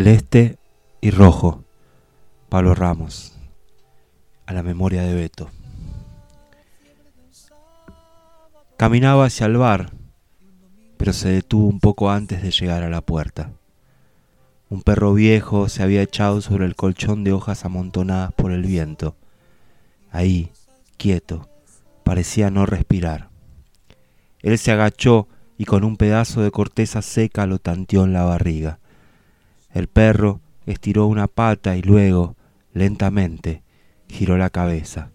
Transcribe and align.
Celeste 0.00 0.56
y 1.02 1.10
rojo. 1.10 1.62
Pablo 2.48 2.74
Ramos. 2.74 3.36
A 4.46 4.54
la 4.54 4.62
memoria 4.62 5.02
de 5.02 5.12
Beto. 5.12 5.50
Caminaba 8.78 9.26
hacia 9.26 9.44
el 9.44 9.58
bar, 9.58 9.92
pero 10.96 11.12
se 11.12 11.28
detuvo 11.28 11.66
un 11.66 11.80
poco 11.80 12.10
antes 12.10 12.40
de 12.40 12.50
llegar 12.50 12.82
a 12.82 12.88
la 12.88 13.02
puerta. 13.02 13.52
Un 14.70 14.80
perro 14.80 15.12
viejo 15.12 15.68
se 15.68 15.82
había 15.82 16.00
echado 16.00 16.40
sobre 16.40 16.64
el 16.64 16.76
colchón 16.76 17.22
de 17.22 17.34
hojas 17.34 17.66
amontonadas 17.66 18.32
por 18.32 18.52
el 18.52 18.62
viento. 18.62 19.16
Ahí, 20.10 20.50
quieto, 20.96 21.50
parecía 22.04 22.50
no 22.50 22.64
respirar. 22.64 23.28
Él 24.40 24.56
se 24.56 24.72
agachó 24.72 25.28
y 25.58 25.66
con 25.66 25.84
un 25.84 25.98
pedazo 25.98 26.40
de 26.40 26.50
corteza 26.50 27.02
seca 27.02 27.44
lo 27.44 27.58
tanteó 27.58 28.04
en 28.04 28.14
la 28.14 28.24
barriga. 28.24 28.78
El 29.72 29.88
perro 29.88 30.40
estiró 30.66 31.06
una 31.06 31.26
pata 31.26 31.76
y 31.76 31.82
luego, 31.82 32.36
lentamente, 32.72 33.62
giró 34.08 34.36
la 34.36 34.50
cabeza. 34.50 35.10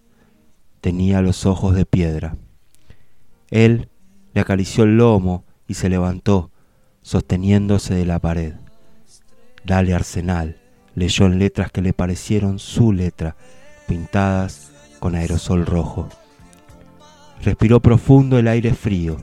Tenía 0.81 1.21
los 1.21 1.45
ojos 1.45 1.75
de 1.75 1.85
piedra. 1.85 2.35
Él 3.49 3.89
le 4.33 4.41
acarició 4.41 4.83
el 4.83 4.97
lomo 4.97 5.45
y 5.67 5.75
se 5.75 5.89
levantó, 5.89 6.51
sosteniéndose 7.01 7.93
de 7.93 8.05
la 8.05 8.19
pared. 8.19 8.53
Dale 9.63 9.93
Arsenal 9.93 10.57
leyó 10.95 11.25
en 11.25 11.39
letras 11.39 11.71
que 11.71 11.81
le 11.81 11.93
parecieron 11.93 12.57
su 12.57 12.91
letra, 12.91 13.35
pintadas 13.87 14.71
con 14.99 15.15
aerosol 15.15 15.65
rojo. 15.65 16.09
Respiró 17.43 17.81
profundo 17.81 18.39
el 18.39 18.47
aire 18.47 18.73
frío, 18.73 19.17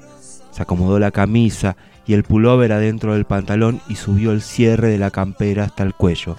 se 0.50 0.62
acomodó 0.62 0.98
la 0.98 1.11
camisa 1.11 1.77
y 2.06 2.14
el 2.14 2.25
pullover 2.25 2.72
adentro 2.72 3.14
del 3.14 3.25
pantalón 3.25 3.81
y 3.89 3.97
subió 3.97 4.33
el 4.33 4.42
cierre 4.42 4.89
de 4.89 4.98
la 4.98 5.11
campera 5.11 5.64
hasta 5.64 5.83
el 5.83 5.95
cuello. 5.95 6.36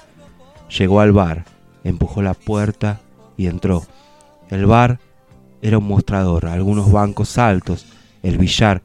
Llegó 0.78 1.00
al 1.00 1.12
bar, 1.12 1.46
empujó 1.84 2.22
la 2.22 2.34
puerta 2.34 3.00
y 3.38 3.48
entró. 3.48 3.84
El 4.50 4.66
bar 4.66 5.00
era 5.62 5.78
un 5.78 5.88
mostrador, 5.88 6.46
algunos 6.46 6.92
bancos 6.92 7.38
altos, 7.38 7.86
el 8.22 8.38
billar 8.38 8.82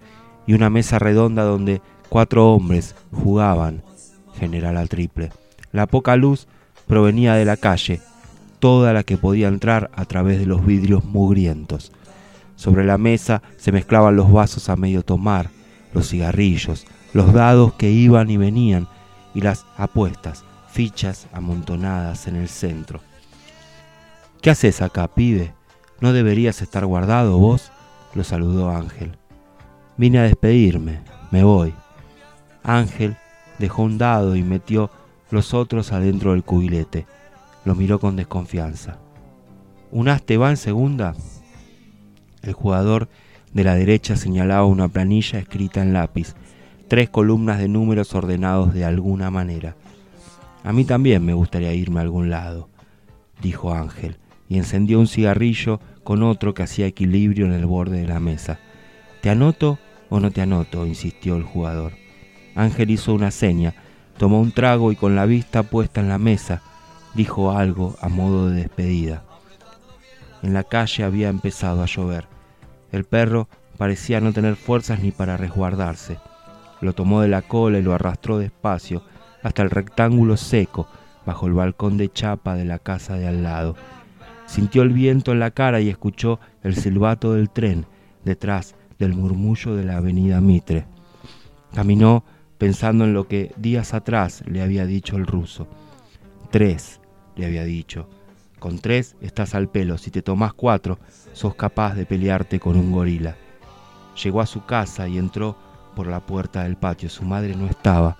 y 0.46 0.54
una 0.54 0.70
mesa 0.70 0.98
redonda 0.98 1.42
donde 1.42 1.82
cuatro 2.08 2.52
hombres 2.52 2.94
jugaban 3.12 3.82
general 4.38 4.76
al 4.76 4.88
triple. 4.88 5.30
La 5.72 5.86
poca 5.86 6.16
luz 6.16 6.46
provenía 6.86 7.34
de 7.34 7.44
la 7.44 7.56
calle, 7.56 8.00
toda 8.60 8.92
la 8.92 9.02
que 9.02 9.18
podía 9.18 9.48
entrar 9.48 9.90
a 9.94 10.04
través 10.04 10.38
de 10.38 10.46
los 10.46 10.64
vidrios 10.64 11.04
mugrientos. 11.04 11.92
Sobre 12.56 12.84
la 12.84 12.98
mesa 12.98 13.42
se 13.56 13.72
mezclaban 13.72 14.16
los 14.16 14.32
vasos 14.32 14.68
a 14.68 14.76
medio 14.76 15.02
tomar, 15.02 15.50
los 15.92 16.08
cigarrillos, 16.08 16.86
los 17.12 17.32
dados 17.32 17.74
que 17.74 17.90
iban 17.90 18.30
y 18.30 18.36
venían 18.36 18.88
y 19.34 19.40
las 19.40 19.66
apuestas, 19.76 20.44
fichas 20.70 21.28
amontonadas 21.32 22.26
en 22.26 22.36
el 22.36 22.48
centro. 22.48 23.00
¿Qué 24.40 24.50
haces 24.50 24.82
acá, 24.82 25.08
pibe? 25.08 25.52
¿No 26.00 26.12
deberías 26.12 26.62
estar 26.62 26.86
guardado 26.86 27.38
vos? 27.38 27.70
lo 28.14 28.24
saludó 28.24 28.70
Ángel. 28.70 29.18
Vine 29.96 30.18
a 30.18 30.22
despedirme, 30.22 31.00
me 31.30 31.42
voy. 31.42 31.74
Ángel 32.62 33.16
dejó 33.58 33.82
un 33.82 33.98
dado 33.98 34.36
y 34.36 34.42
metió 34.42 34.90
los 35.30 35.54
otros 35.54 35.92
adentro 35.92 36.32
del 36.32 36.44
cubilete. 36.44 37.06
Lo 37.64 37.74
miró 37.74 37.98
con 37.98 38.16
desconfianza. 38.16 38.98
¿Un 39.90 40.08
as 40.08 40.22
te 40.22 40.36
va 40.36 40.50
en 40.50 40.56
segunda? 40.56 41.14
El 42.42 42.52
jugador 42.52 43.08
de 43.58 43.64
la 43.64 43.74
derecha 43.74 44.14
señalaba 44.14 44.66
una 44.66 44.86
planilla 44.86 45.40
escrita 45.40 45.82
en 45.82 45.92
lápiz, 45.92 46.36
tres 46.86 47.10
columnas 47.10 47.58
de 47.58 47.66
números 47.66 48.14
ordenados 48.14 48.72
de 48.72 48.84
alguna 48.84 49.32
manera. 49.32 49.74
A 50.62 50.72
mí 50.72 50.84
también 50.84 51.24
me 51.24 51.32
gustaría 51.32 51.74
irme 51.74 51.98
a 51.98 52.04
algún 52.04 52.30
lado, 52.30 52.68
dijo 53.42 53.74
Ángel, 53.74 54.16
y 54.48 54.58
encendió 54.58 55.00
un 55.00 55.08
cigarrillo 55.08 55.80
con 56.04 56.22
otro 56.22 56.54
que 56.54 56.62
hacía 56.62 56.86
equilibrio 56.86 57.46
en 57.46 57.52
el 57.52 57.66
borde 57.66 58.00
de 58.00 58.06
la 58.06 58.20
mesa. 58.20 58.60
¿Te 59.22 59.28
anoto 59.28 59.80
o 60.08 60.20
no 60.20 60.30
te 60.30 60.40
anoto? 60.40 60.86
insistió 60.86 61.34
el 61.34 61.42
jugador. 61.42 61.94
Ángel 62.54 62.90
hizo 62.90 63.12
una 63.12 63.32
seña, 63.32 63.74
tomó 64.18 64.40
un 64.40 64.52
trago 64.52 64.92
y 64.92 64.94
con 64.94 65.16
la 65.16 65.26
vista 65.26 65.64
puesta 65.64 66.00
en 66.00 66.08
la 66.08 66.18
mesa, 66.18 66.62
dijo 67.14 67.50
algo 67.50 67.96
a 68.00 68.08
modo 68.08 68.50
de 68.50 68.60
despedida. 68.60 69.24
En 70.44 70.54
la 70.54 70.62
calle 70.62 71.02
había 71.02 71.28
empezado 71.28 71.82
a 71.82 71.86
llover. 71.86 72.37
El 72.92 73.04
perro 73.04 73.48
parecía 73.76 74.20
no 74.20 74.32
tener 74.32 74.56
fuerzas 74.56 75.00
ni 75.00 75.10
para 75.10 75.36
resguardarse. 75.36 76.18
Lo 76.80 76.92
tomó 76.92 77.20
de 77.20 77.28
la 77.28 77.42
cola 77.42 77.78
y 77.78 77.82
lo 77.82 77.94
arrastró 77.94 78.38
despacio 78.38 79.02
hasta 79.42 79.62
el 79.62 79.70
rectángulo 79.70 80.36
seco 80.36 80.88
bajo 81.26 81.46
el 81.46 81.52
balcón 81.52 81.96
de 81.96 82.10
chapa 82.10 82.54
de 82.54 82.64
la 82.64 82.78
casa 82.78 83.14
de 83.14 83.26
al 83.26 83.42
lado. 83.42 83.76
Sintió 84.46 84.82
el 84.82 84.90
viento 84.90 85.32
en 85.32 85.40
la 85.40 85.50
cara 85.50 85.80
y 85.80 85.88
escuchó 85.88 86.40
el 86.62 86.74
silbato 86.74 87.34
del 87.34 87.50
tren 87.50 87.86
detrás 88.24 88.74
del 88.98 89.14
murmullo 89.14 89.76
de 89.76 89.84
la 89.84 89.98
avenida 89.98 90.40
Mitre. 90.40 90.86
Caminó 91.74 92.24
pensando 92.56 93.04
en 93.04 93.12
lo 93.12 93.28
que 93.28 93.52
días 93.56 93.94
atrás 93.94 94.42
le 94.46 94.62
había 94.62 94.86
dicho 94.86 95.16
el 95.16 95.26
ruso. 95.26 95.68
Tres, 96.50 97.00
le 97.36 97.46
había 97.46 97.64
dicho. 97.64 98.08
Con 98.58 98.78
tres 98.78 99.14
estás 99.20 99.54
al 99.54 99.68
pelo, 99.68 99.98
si 99.98 100.10
te 100.10 100.22
tomas 100.22 100.52
cuatro, 100.52 100.98
sos 101.32 101.54
capaz 101.54 101.94
de 101.94 102.06
pelearte 102.06 102.58
con 102.58 102.76
un 102.76 102.90
gorila. 102.90 103.36
Llegó 104.22 104.40
a 104.40 104.46
su 104.46 104.64
casa 104.64 105.06
y 105.06 105.16
entró 105.16 105.56
por 105.94 106.08
la 106.08 106.20
puerta 106.20 106.64
del 106.64 106.76
patio. 106.76 107.08
Su 107.08 107.24
madre 107.24 107.54
no 107.54 107.66
estaba. 107.66 108.16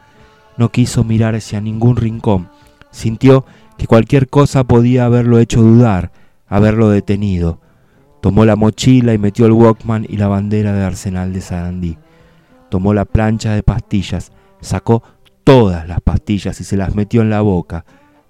No 0.56 0.70
quiso 0.70 1.02
mirar 1.02 1.34
hacia 1.34 1.60
ningún 1.60 1.96
rincón. 1.96 2.48
Sintió 2.90 3.44
que 3.76 3.86
cualquier 3.86 4.28
cosa 4.28 4.64
podía 4.64 5.04
haberlo 5.04 5.38
hecho 5.38 5.60
dudar, 5.60 6.12
haberlo 6.46 6.88
detenido. 6.88 7.60
Tomó 8.20 8.44
la 8.44 8.56
mochila 8.56 9.14
y 9.14 9.18
metió 9.18 9.46
el 9.46 9.52
Walkman 9.52 10.06
y 10.08 10.16
la 10.16 10.28
bandera 10.28 10.72
de 10.72 10.84
Arsenal 10.84 11.32
de 11.32 11.40
Sarandí. 11.40 11.98
Tomó 12.70 12.94
la 12.94 13.04
plancha 13.04 13.52
de 13.54 13.62
pastillas, 13.62 14.32
sacó 14.60 15.02
todas 15.42 15.88
las 15.88 16.00
pastillas 16.00 16.60
y 16.60 16.64
se 16.64 16.76
las 16.76 16.94
metió 16.94 17.22
en 17.22 17.30
la 17.30 17.40
boca. 17.40 17.84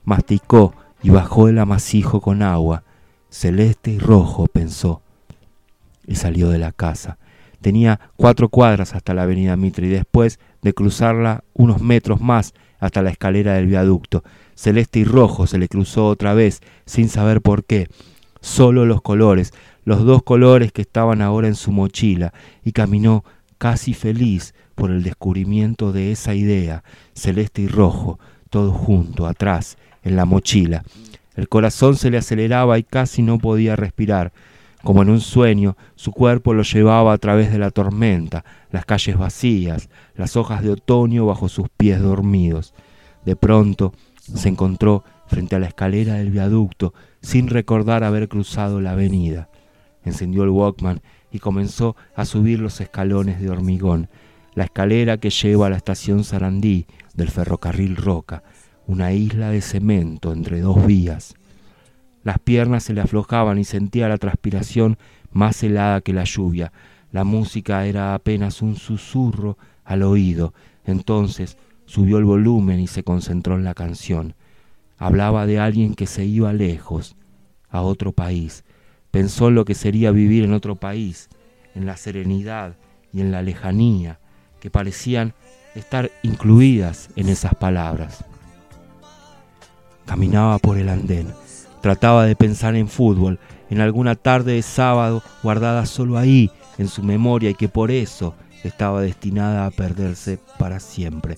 Masticó 0.04 0.74
y 1.02 1.10
bajó 1.10 1.48
el 1.48 1.58
amasijo 1.58 2.20
con 2.20 2.42
agua, 2.42 2.82
celeste 3.30 3.92
y 3.92 3.98
rojo, 3.98 4.46
pensó, 4.46 5.02
y 6.06 6.16
salió 6.16 6.48
de 6.48 6.58
la 6.58 6.72
casa. 6.72 7.18
Tenía 7.60 8.00
cuatro 8.16 8.48
cuadras 8.48 8.94
hasta 8.94 9.14
la 9.14 9.22
avenida 9.22 9.56
Mitre 9.56 9.86
y 9.86 9.90
después 9.90 10.38
de 10.62 10.72
cruzarla 10.72 11.44
unos 11.54 11.82
metros 11.82 12.20
más 12.20 12.54
hasta 12.78 13.02
la 13.02 13.10
escalera 13.10 13.54
del 13.54 13.66
viaducto. 13.66 14.22
Celeste 14.54 15.00
y 15.00 15.04
rojo 15.04 15.46
se 15.46 15.58
le 15.58 15.68
cruzó 15.68 16.06
otra 16.06 16.34
vez, 16.34 16.60
sin 16.84 17.08
saber 17.08 17.42
por 17.42 17.64
qué. 17.64 17.88
Solo 18.40 18.86
los 18.86 19.02
colores, 19.02 19.52
los 19.84 20.04
dos 20.04 20.22
colores 20.22 20.72
que 20.72 20.82
estaban 20.82 21.22
ahora 21.22 21.48
en 21.48 21.56
su 21.56 21.72
mochila, 21.72 22.32
y 22.64 22.72
caminó 22.72 23.24
casi 23.58 23.94
feliz 23.94 24.54
por 24.74 24.90
el 24.90 25.02
descubrimiento 25.02 25.92
de 25.92 26.12
esa 26.12 26.34
idea, 26.34 26.84
celeste 27.14 27.62
y 27.62 27.68
rojo, 27.68 28.20
todo 28.50 28.70
junto, 28.70 29.26
atrás, 29.26 29.76
en 30.02 30.16
la 30.16 30.24
mochila. 30.24 30.82
El 31.36 31.48
corazón 31.48 31.96
se 31.96 32.10
le 32.10 32.18
aceleraba 32.18 32.78
y 32.78 32.82
casi 32.82 33.22
no 33.22 33.38
podía 33.38 33.76
respirar. 33.76 34.32
Como 34.82 35.02
en 35.02 35.10
un 35.10 35.20
sueño, 35.20 35.76
su 35.96 36.12
cuerpo 36.12 36.54
lo 36.54 36.62
llevaba 36.62 37.12
a 37.12 37.18
través 37.18 37.52
de 37.52 37.58
la 37.58 37.70
tormenta, 37.70 38.44
las 38.70 38.84
calles 38.84 39.16
vacías, 39.16 39.88
las 40.14 40.36
hojas 40.36 40.62
de 40.62 40.70
otoño 40.70 41.26
bajo 41.26 41.48
sus 41.48 41.68
pies 41.68 42.00
dormidos. 42.00 42.74
De 43.24 43.36
pronto 43.36 43.92
se 44.34 44.48
encontró 44.48 45.04
frente 45.26 45.56
a 45.56 45.58
la 45.58 45.66
escalera 45.66 46.14
del 46.14 46.30
viaducto 46.30 46.94
sin 47.20 47.48
recordar 47.48 48.04
haber 48.04 48.28
cruzado 48.28 48.80
la 48.80 48.92
avenida. 48.92 49.48
Encendió 50.04 50.44
el 50.44 50.50
Walkman 50.50 51.02
y 51.30 51.38
comenzó 51.38 51.96
a 52.14 52.24
subir 52.24 52.60
los 52.60 52.80
escalones 52.80 53.40
de 53.40 53.50
hormigón, 53.50 54.08
la 54.54 54.64
escalera 54.64 55.18
que 55.18 55.30
lleva 55.30 55.66
a 55.66 55.70
la 55.70 55.76
estación 55.76 56.24
Sarandí, 56.24 56.86
del 57.14 57.30
ferrocarril 57.30 57.96
Roca, 57.96 58.42
una 58.88 59.12
isla 59.12 59.50
de 59.50 59.60
cemento 59.60 60.32
entre 60.32 60.62
dos 60.62 60.84
vías. 60.86 61.34
Las 62.24 62.38
piernas 62.38 62.84
se 62.84 62.94
le 62.94 63.02
aflojaban 63.02 63.58
y 63.58 63.64
sentía 63.64 64.08
la 64.08 64.16
transpiración 64.16 64.96
más 65.30 65.62
helada 65.62 66.00
que 66.00 66.14
la 66.14 66.24
lluvia. 66.24 66.72
La 67.12 67.22
música 67.22 67.86
era 67.86 68.14
apenas 68.14 68.62
un 68.62 68.76
susurro 68.76 69.58
al 69.84 70.02
oído. 70.02 70.54
Entonces 70.86 71.58
subió 71.84 72.16
el 72.16 72.24
volumen 72.24 72.80
y 72.80 72.86
se 72.86 73.04
concentró 73.04 73.56
en 73.56 73.64
la 73.64 73.74
canción. 73.74 74.34
Hablaba 74.96 75.44
de 75.44 75.60
alguien 75.60 75.94
que 75.94 76.06
se 76.06 76.24
iba 76.24 76.52
lejos, 76.54 77.14
a 77.68 77.82
otro 77.82 78.12
país. 78.12 78.64
Pensó 79.10 79.48
en 79.48 79.54
lo 79.54 79.66
que 79.66 79.74
sería 79.74 80.12
vivir 80.12 80.44
en 80.44 80.54
otro 80.54 80.76
país, 80.76 81.28
en 81.74 81.84
la 81.84 81.98
serenidad 81.98 82.76
y 83.12 83.20
en 83.20 83.32
la 83.32 83.42
lejanía, 83.42 84.18
que 84.60 84.70
parecían 84.70 85.34
estar 85.74 86.10
incluidas 86.22 87.10
en 87.16 87.28
esas 87.28 87.54
palabras. 87.54 88.24
Caminaba 90.08 90.56
por 90.58 90.78
el 90.78 90.88
andén, 90.88 91.34
trataba 91.82 92.24
de 92.24 92.34
pensar 92.34 92.74
en 92.76 92.88
fútbol, 92.88 93.38
en 93.68 93.82
alguna 93.82 94.14
tarde 94.14 94.54
de 94.54 94.62
sábado 94.62 95.22
guardada 95.42 95.84
solo 95.84 96.16
ahí, 96.16 96.50
en 96.78 96.88
su 96.88 97.02
memoria, 97.02 97.50
y 97.50 97.54
que 97.54 97.68
por 97.68 97.90
eso 97.90 98.34
estaba 98.64 99.02
destinada 99.02 99.66
a 99.66 99.70
perderse 99.70 100.38
para 100.58 100.80
siempre. 100.80 101.36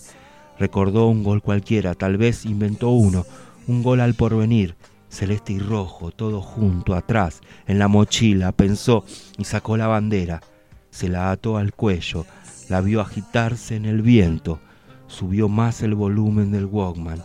Recordó 0.57 1.09
un 1.09 1.25
gol 1.25 1.43
cualquiera, 1.43 1.95
tal 1.95 2.17
vez 2.17 2.47
inventó 2.47 2.91
uno, 2.91 3.27
un 3.67 3.83
gol 3.83 4.01
al 4.01 4.15
porvenir, 4.15 4.77
celeste 5.09 5.53
y 5.53 5.59
rojo, 5.59 6.13
todo 6.13 6.41
junto, 6.41 6.95
atrás, 6.95 7.41
en 7.67 7.81
la 7.81 7.89
mochila, 7.89 8.53
pensó 8.53 9.05
y 9.37 9.47
sacó 9.47 9.77
la 9.77 9.89
bandera, 9.89 10.43
se 10.91 11.09
la 11.09 11.33
ató 11.33 11.57
al 11.57 11.75
cuello, 11.75 12.25
la 12.69 12.81
vio 12.81 13.01
agitarse 13.01 13.75
en 13.75 13.85
el 13.85 14.01
viento, 14.01 14.61
subió 15.09 15.49
más 15.49 15.83
el 15.83 15.97
volumen 15.97 16.53
del 16.53 16.67
Walkman, 16.67 17.25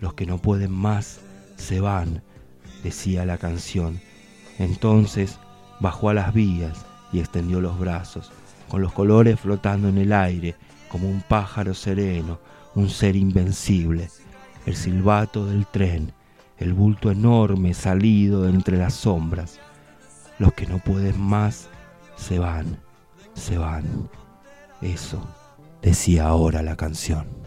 los 0.00 0.14
que 0.14 0.26
no 0.26 0.38
pueden 0.38 0.72
más 0.72 1.20
se 1.56 1.80
van, 1.80 2.22
decía 2.82 3.24
la 3.24 3.38
canción. 3.38 4.00
Entonces 4.58 5.38
bajó 5.80 6.10
a 6.10 6.14
las 6.14 6.32
vías 6.32 6.84
y 7.12 7.20
extendió 7.20 7.60
los 7.60 7.78
brazos, 7.78 8.32
con 8.68 8.82
los 8.82 8.92
colores 8.92 9.40
flotando 9.40 9.88
en 9.88 9.98
el 9.98 10.12
aire, 10.12 10.54
como 10.88 11.08
un 11.08 11.22
pájaro 11.22 11.74
sereno, 11.74 12.38
un 12.74 12.88
ser 12.90 13.16
invencible, 13.16 14.10
el 14.66 14.76
silbato 14.76 15.46
del 15.46 15.66
tren, 15.66 16.12
el 16.58 16.72
bulto 16.72 17.10
enorme 17.10 17.74
salido 17.74 18.48
entre 18.48 18.78
las 18.78 18.94
sombras. 18.94 19.58
Los 20.38 20.52
que 20.52 20.66
no 20.66 20.78
pueden 20.78 21.20
más 21.20 21.68
se 22.16 22.38
van, 22.38 22.78
se 23.34 23.58
van. 23.58 24.08
Eso 24.82 25.26
decía 25.82 26.26
ahora 26.26 26.62
la 26.62 26.76
canción. 26.76 27.45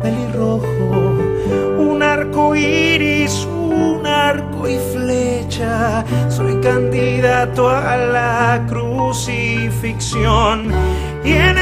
Pelirrojo, 0.00 1.18
un 1.78 2.02
arco 2.02 2.54
iris, 2.54 3.46
un 3.46 4.06
arco 4.06 4.68
y 4.68 4.78
flecha. 4.92 6.04
Soy 6.28 6.60
candidato 6.60 7.68
a 7.68 7.96
la 7.96 8.64
crucifixión. 8.68 10.70
Y 11.24 11.32
en 11.32 11.58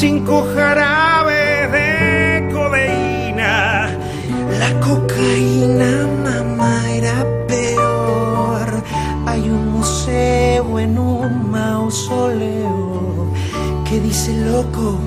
cinco 0.00 0.46
jarabes 0.54 1.70
de 1.72 2.48
codeína. 2.50 3.90
La 4.58 4.70
cocaína, 4.80 5.92
mamá, 6.24 6.90
era 6.90 7.18
peor. 7.46 8.66
Hay 9.26 9.42
un 9.50 9.72
museo 9.76 10.78
en 10.78 10.98
un 10.98 11.50
mausoleo 11.50 13.30
que 13.86 14.00
dice 14.00 14.32
loco, 14.50 14.98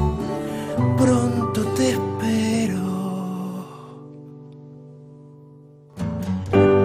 pronto 0.95 1.61
te 1.75 1.89
espero. 1.97 2.85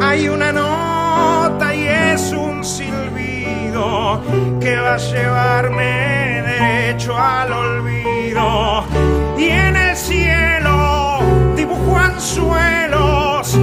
Hay 0.01 0.31
una 0.31 0.51
nota 0.51 1.75
y 1.75 1.87
es 1.87 2.33
un 2.33 2.65
silbido 2.65 4.23
que 4.61 4.77
va 4.77 4.95
a 4.95 4.97
llevarme 4.97 6.18
derecho 6.59 7.17
al 7.17 7.53
olvido. 7.53 8.85
Y 9.37 9.45
en 9.45 9.77
el 9.77 9.97
cielo 9.97 11.21
dibujo 11.55 11.97
anzuelos 11.97 13.57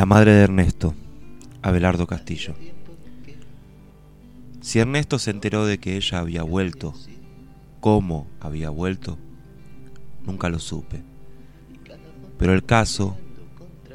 La 0.00 0.06
madre 0.06 0.32
de 0.32 0.44
Ernesto, 0.44 0.94
Abelardo 1.60 2.06
Castillo. 2.06 2.54
Si 4.62 4.78
Ernesto 4.78 5.18
se 5.18 5.30
enteró 5.30 5.66
de 5.66 5.76
que 5.76 5.98
ella 5.98 6.20
había 6.20 6.42
vuelto, 6.42 6.94
cómo 7.80 8.26
había 8.40 8.70
vuelto, 8.70 9.18
nunca 10.24 10.48
lo 10.48 10.58
supe. 10.58 11.02
Pero 12.38 12.54
el 12.54 12.64
caso 12.64 13.18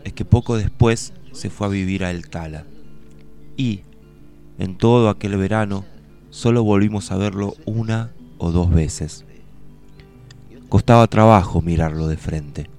es 0.03 0.13
que 0.13 0.25
poco 0.25 0.57
después 0.57 1.11
se 1.31 1.49
fue 1.49 1.65
a 1.65 1.71
vivir 1.71 2.03
a 2.03 2.11
El 2.11 2.29
Tala. 2.29 2.67
Y, 3.57 3.81
en 4.59 4.77
todo 4.77 5.09
aquel 5.09 5.35
verano, 5.37 5.85
solo 6.29 6.63
volvimos 6.63 7.11
a 7.11 7.17
verlo 7.17 7.55
una 7.65 8.11
o 8.37 8.51
dos 8.51 8.69
veces. 8.69 9.25
Costaba 10.69 11.07
trabajo 11.07 11.63
mirarlo 11.63 12.07
de 12.07 12.17
frente. 12.17 12.69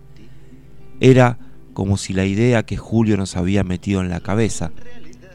Era 1.00 1.40
como 1.76 1.98
si 1.98 2.14
la 2.14 2.24
idea 2.24 2.64
que 2.64 2.78
Julio 2.78 3.18
nos 3.18 3.36
había 3.36 3.62
metido 3.62 4.00
en 4.00 4.08
la 4.08 4.20
cabeza, 4.20 4.72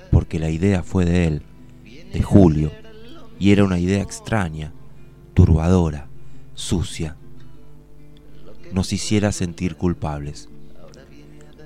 porque 0.09 0.39
la 0.39 0.49
idea 0.49 0.81
fue 0.81 1.05
de 1.05 1.27
él, 1.27 1.43
de 2.11 2.23
Julio, 2.23 2.71
y 3.37 3.51
era 3.51 3.63
una 3.63 3.77
idea 3.77 4.01
extraña, 4.01 4.73
turbadora, 5.35 6.07
sucia, 6.55 7.15
nos 8.73 8.91
hiciera 8.91 9.31
sentir 9.31 9.75
culpables. 9.75 10.49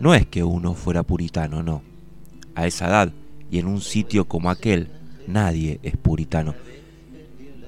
No 0.01 0.13
es 0.13 0.25
que 0.25 0.43
uno 0.43 0.73
fuera 0.73 1.03
puritano, 1.03 1.63
no. 1.63 1.81
A 2.53 2.67
esa 2.67 2.89
edad 2.89 3.13
y 3.49 3.59
en 3.59 3.67
un 3.67 3.79
sitio 3.79 4.25
como 4.25 4.49
aquel, 4.49 4.89
nadie 5.25 5.79
es 5.83 5.95
puritano. 5.95 6.53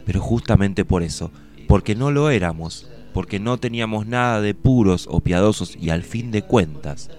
Pero 0.06 0.20
justamente 0.20 0.84
por 0.84 1.04
eso, 1.04 1.32
porque 1.70 1.96
no 1.96 2.12
lo 2.12 2.30
éramos, 2.30 2.90
porque 3.17 3.39
no 3.39 3.57
teníamos 3.57 4.05
nada 4.05 4.41
de 4.41 4.53
puros 4.53 5.07
o 5.09 5.21
piadosos 5.21 5.75
y 5.75 5.89
al 5.89 6.03
fin 6.03 6.29
de 6.29 6.43
cuentas 6.43 7.09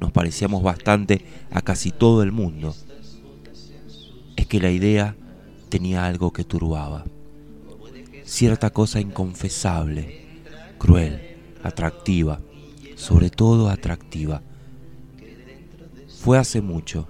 nos 0.00 0.10
parecíamos 0.10 0.62
bastante 0.62 1.26
a 1.50 1.60
casi 1.60 1.90
todo 1.90 2.22
el 2.22 2.32
mundo, 2.32 2.74
es 4.34 4.46
que 4.46 4.60
la 4.60 4.70
idea 4.70 5.14
tenía 5.68 6.06
algo 6.06 6.32
que 6.32 6.44
turbaba, 6.44 7.04
cierta 8.24 8.70
cosa 8.70 8.98
inconfesable, 8.98 10.24
cruel, 10.78 11.36
atractiva, 11.62 12.40
sobre 12.96 13.28
todo 13.28 13.68
atractiva. 13.68 14.40
Fue 16.18 16.38
hace 16.38 16.62
mucho, 16.62 17.08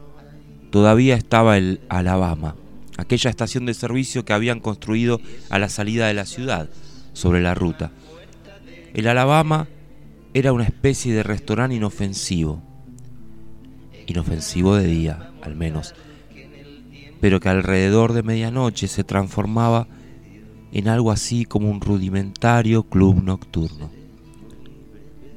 todavía 0.70 1.14
estaba 1.14 1.58
el 1.58 1.80
Alabama, 1.88 2.56
aquella 2.96 3.30
estación 3.30 3.66
de 3.66 3.74
servicio 3.74 4.24
que 4.24 4.32
habían 4.32 4.58
construido 4.58 5.20
a 5.48 5.60
la 5.60 5.68
salida 5.68 6.08
de 6.08 6.14
la 6.14 6.26
ciudad, 6.26 6.68
sobre 7.12 7.40
la 7.40 7.54
ruta. 7.54 7.92
El 8.94 9.08
Alabama 9.08 9.68
era 10.34 10.52
una 10.52 10.64
especie 10.64 11.14
de 11.14 11.22
restaurante 11.22 11.76
inofensivo, 11.76 12.62
inofensivo 14.06 14.76
de 14.76 14.86
día, 14.86 15.30
al 15.40 15.56
menos, 15.56 15.94
pero 17.18 17.40
que 17.40 17.48
alrededor 17.48 18.12
de 18.12 18.22
medianoche 18.22 18.88
se 18.88 19.02
transformaba 19.02 19.86
en 20.72 20.88
algo 20.88 21.10
así 21.10 21.46
como 21.46 21.70
un 21.70 21.80
rudimentario 21.80 22.82
club 22.82 23.22
nocturno. 23.22 23.90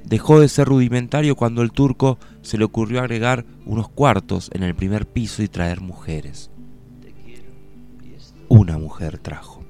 Dejó 0.03 0.41
de 0.41 0.49
ser 0.49 0.67
rudimentario 0.67 1.37
cuando 1.37 1.61
el 1.61 1.71
turco 1.71 2.19
se 2.41 2.57
le 2.57 2.65
ocurrió 2.65 2.99
agregar 2.99 3.45
unos 3.65 3.87
cuartos 3.87 4.51
en 4.53 4.63
el 4.63 4.75
primer 4.75 5.07
piso 5.07 5.41
y 5.43 5.47
traer 5.47 5.79
mujeres. 5.79 6.51
Una 8.49 8.77
mujer 8.77 9.17
trajo. 9.17 9.63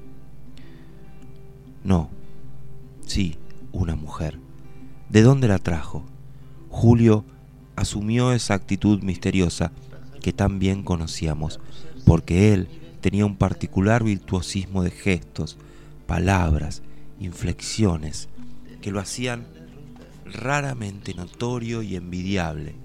No, 1.83 2.09
sí, 3.05 3.37
una 3.75 3.95
mujer. 3.95 4.39
¿De 5.09 5.21
dónde 5.21 5.47
la 5.47 5.59
trajo? 5.59 6.03
Julio 6.69 7.25
asumió 7.75 8.31
esa 8.31 8.53
actitud 8.53 9.01
misteriosa 9.03 9.71
que 10.21 10.33
tan 10.33 10.59
bien 10.59 10.83
conocíamos, 10.83 11.59
porque 12.05 12.53
él 12.53 12.67
tenía 13.01 13.25
un 13.25 13.35
particular 13.35 14.03
virtuosismo 14.03 14.81
de 14.81 14.91
gestos, 14.91 15.57
palabras, 16.07 16.81
inflexiones, 17.19 18.29
que 18.81 18.91
lo 18.91 18.99
hacían 18.99 19.45
raramente 20.25 21.13
notorio 21.13 21.81
y 21.81 21.95
envidiable, 21.95 22.75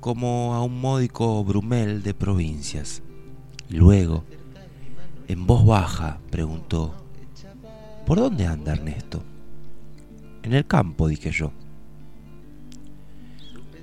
como 0.00 0.54
a 0.54 0.64
un 0.64 0.80
módico 0.80 1.44
Brumel 1.44 2.02
de 2.02 2.14
provincias. 2.14 3.02
Luego, 3.68 4.24
en 5.28 5.46
voz 5.46 5.64
baja, 5.64 6.18
preguntó, 6.30 6.94
¿Por 8.06 8.18
dónde 8.18 8.46
anda 8.46 8.72
Ernesto? 8.72 9.22
En 10.42 10.52
el 10.52 10.66
campo, 10.66 11.08
dije 11.08 11.30
yo. 11.30 11.52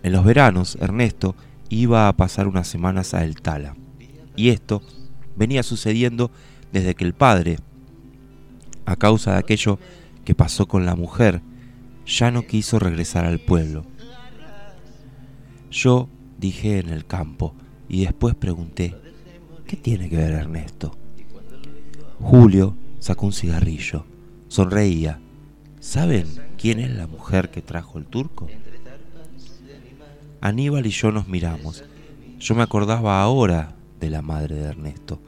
En 0.03 0.11
los 0.11 0.23
veranos, 0.23 0.77
Ernesto 0.79 1.35
iba 1.69 2.07
a 2.07 2.15
pasar 2.15 2.47
unas 2.47 2.67
semanas 2.67 3.13
a 3.13 3.23
El 3.23 3.41
Tala. 3.41 3.75
Y 4.35 4.49
esto 4.49 4.81
venía 5.35 5.63
sucediendo 5.63 6.31
desde 6.71 6.95
que 6.95 7.05
el 7.05 7.13
padre, 7.13 7.59
a 8.85 8.95
causa 8.95 9.33
de 9.33 9.37
aquello 9.39 9.79
que 10.25 10.35
pasó 10.35 10.67
con 10.67 10.85
la 10.85 10.95
mujer, 10.95 11.41
ya 12.05 12.31
no 12.31 12.43
quiso 12.43 12.79
regresar 12.79 13.25
al 13.25 13.39
pueblo. 13.39 13.85
Yo 15.71 16.09
dije 16.37 16.79
en 16.79 16.89
el 16.89 17.05
campo 17.05 17.53
y 17.87 18.05
después 18.05 18.35
pregunté, 18.35 18.95
¿qué 19.67 19.77
tiene 19.77 20.09
que 20.09 20.17
ver 20.17 20.31
Ernesto? 20.31 20.97
Julio 22.19 22.75
sacó 22.99 23.27
un 23.27 23.33
cigarrillo, 23.33 24.05
sonreía. 24.47 25.19
¿Saben 25.79 26.48
quién 26.59 26.79
es 26.79 26.91
la 26.91 27.07
mujer 27.07 27.49
que 27.49 27.61
trajo 27.61 27.97
el 27.97 28.05
turco? 28.05 28.47
Aníbal 30.41 30.85
y 30.85 30.89
yo 30.89 31.11
nos 31.11 31.27
miramos. 31.27 31.83
Yo 32.39 32.55
me 32.55 32.63
acordaba 32.63 33.21
ahora 33.21 33.75
de 33.99 34.09
la 34.09 34.21
madre 34.21 34.55
de 34.55 34.65
Ernesto. 34.65 35.19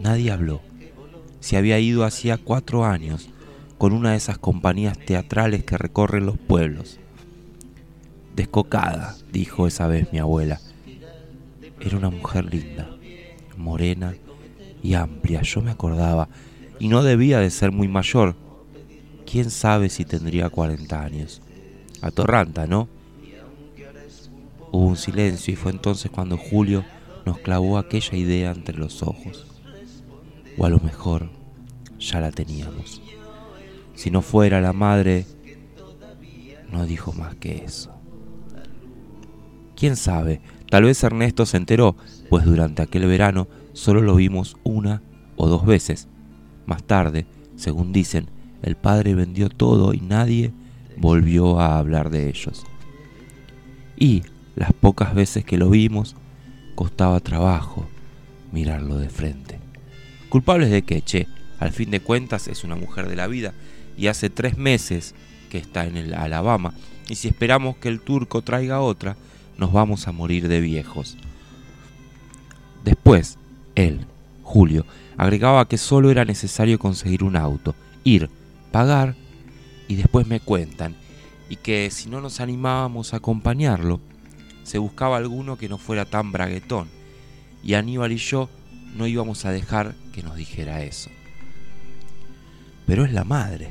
Nadie 0.00 0.30
habló. 0.30 0.60
Se 1.40 1.56
había 1.56 1.78
ido 1.78 2.04
hacía 2.04 2.36
cuatro 2.36 2.84
años 2.84 3.28
con 3.78 3.92
una 3.92 4.12
de 4.12 4.16
esas 4.18 4.38
compañías 4.38 4.98
teatrales 4.98 5.64
que 5.64 5.78
recorren 5.78 6.26
los 6.26 6.38
pueblos. 6.38 6.98
Descocada, 8.36 9.16
dijo 9.32 9.66
esa 9.66 9.86
vez 9.86 10.12
mi 10.12 10.18
abuela. 10.18 10.60
Era 11.80 11.96
una 11.96 12.10
mujer 12.10 12.52
linda, 12.52 12.88
morena 13.56 14.14
y 14.82 14.94
amplia, 14.94 15.42
yo 15.42 15.62
me 15.62 15.70
acordaba, 15.70 16.28
y 16.78 16.88
no 16.88 17.02
debía 17.02 17.40
de 17.40 17.50
ser 17.50 17.72
muy 17.72 17.88
mayor. 17.88 18.36
¿Quién 19.32 19.50
sabe 19.50 19.88
si 19.88 20.04
tendría 20.04 20.50
40 20.50 21.02
años? 21.02 21.40
Atorranta, 22.02 22.66
¿no? 22.66 22.86
Hubo 24.70 24.84
un 24.84 24.96
silencio 24.98 25.54
y 25.54 25.56
fue 25.56 25.72
entonces 25.72 26.10
cuando 26.10 26.36
Julio 26.36 26.84
nos 27.24 27.38
clavó 27.38 27.78
aquella 27.78 28.18
idea 28.18 28.50
entre 28.50 28.76
los 28.76 29.02
ojos. 29.02 29.46
O 30.58 30.66
a 30.66 30.68
lo 30.68 30.80
mejor 30.80 31.30
ya 31.98 32.20
la 32.20 32.30
teníamos. 32.30 33.00
Si 33.94 34.10
no 34.10 34.20
fuera 34.20 34.60
la 34.60 34.74
madre, 34.74 35.24
no 36.70 36.84
dijo 36.84 37.14
más 37.14 37.34
que 37.36 37.64
eso. 37.64 37.90
¿Quién 39.74 39.96
sabe? 39.96 40.42
Tal 40.68 40.84
vez 40.84 41.02
Ernesto 41.02 41.46
se 41.46 41.56
enteró, 41.56 41.96
pues 42.28 42.44
durante 42.44 42.82
aquel 42.82 43.06
verano 43.06 43.48
solo 43.72 44.02
lo 44.02 44.14
vimos 44.14 44.58
una 44.62 45.00
o 45.36 45.48
dos 45.48 45.64
veces. 45.64 46.06
Más 46.66 46.82
tarde, 46.82 47.24
según 47.56 47.94
dicen, 47.94 48.28
el 48.62 48.76
padre 48.76 49.14
vendió 49.14 49.48
todo 49.48 49.94
y 49.94 50.00
nadie 50.00 50.52
volvió 50.96 51.60
a 51.60 51.78
hablar 51.78 52.10
de 52.10 52.28
ellos. 52.28 52.64
Y 53.96 54.22
las 54.54 54.72
pocas 54.72 55.14
veces 55.14 55.44
que 55.44 55.58
lo 55.58 55.70
vimos, 55.70 56.16
costaba 56.74 57.20
trabajo 57.20 57.86
mirarlo 58.52 58.98
de 58.98 59.08
frente. 59.08 59.58
¿Culpables 60.28 60.70
de 60.70 60.82
qué, 60.82 61.02
che? 61.02 61.26
Al 61.58 61.72
fin 61.72 61.90
de 61.90 62.00
cuentas 62.00 62.48
es 62.48 62.64
una 62.64 62.76
mujer 62.76 63.08
de 63.08 63.16
la 63.16 63.26
vida 63.26 63.52
y 63.96 64.06
hace 64.08 64.30
tres 64.30 64.56
meses 64.56 65.14
que 65.50 65.58
está 65.58 65.86
en 65.86 65.96
el 65.96 66.14
Alabama 66.14 66.74
y 67.08 67.16
si 67.16 67.28
esperamos 67.28 67.76
que 67.76 67.88
el 67.88 68.00
turco 68.00 68.42
traiga 68.42 68.80
otra, 68.80 69.16
nos 69.58 69.72
vamos 69.72 70.08
a 70.08 70.12
morir 70.12 70.48
de 70.48 70.60
viejos. 70.60 71.16
Después, 72.84 73.38
él, 73.74 74.06
Julio, 74.42 74.86
agregaba 75.16 75.68
que 75.68 75.78
solo 75.78 76.10
era 76.10 76.24
necesario 76.24 76.78
conseguir 76.78 77.22
un 77.22 77.36
auto, 77.36 77.74
ir, 78.02 78.30
pagar 78.72 79.14
y 79.86 79.94
después 79.94 80.26
me 80.26 80.40
cuentan, 80.40 80.96
y 81.48 81.56
que 81.56 81.90
si 81.90 82.08
no 82.08 82.20
nos 82.20 82.40
animábamos 82.40 83.12
a 83.12 83.18
acompañarlo, 83.18 84.00
se 84.64 84.78
buscaba 84.78 85.18
alguno 85.18 85.56
que 85.56 85.68
no 85.68 85.78
fuera 85.78 86.04
tan 86.04 86.32
braguetón, 86.32 86.88
y 87.62 87.74
Aníbal 87.74 88.12
y 88.12 88.16
yo 88.16 88.48
no 88.96 89.06
íbamos 89.06 89.44
a 89.44 89.52
dejar 89.52 89.94
que 90.12 90.22
nos 90.22 90.36
dijera 90.36 90.82
eso. 90.82 91.10
Pero 92.86 93.04
es 93.04 93.12
la 93.12 93.24
madre. 93.24 93.70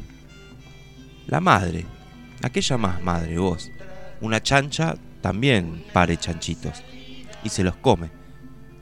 La 1.27 1.39
madre. 1.39 1.85
Aquella 2.41 2.77
más 2.77 3.01
madre, 3.03 3.37
vos. 3.37 3.69
Una 4.21 4.41
chancha 4.41 4.95
también 5.21 5.83
pare 5.93 6.17
chanchitos. 6.17 6.83
Y 7.43 7.49
se 7.49 7.63
los 7.63 7.75
come. 7.75 8.09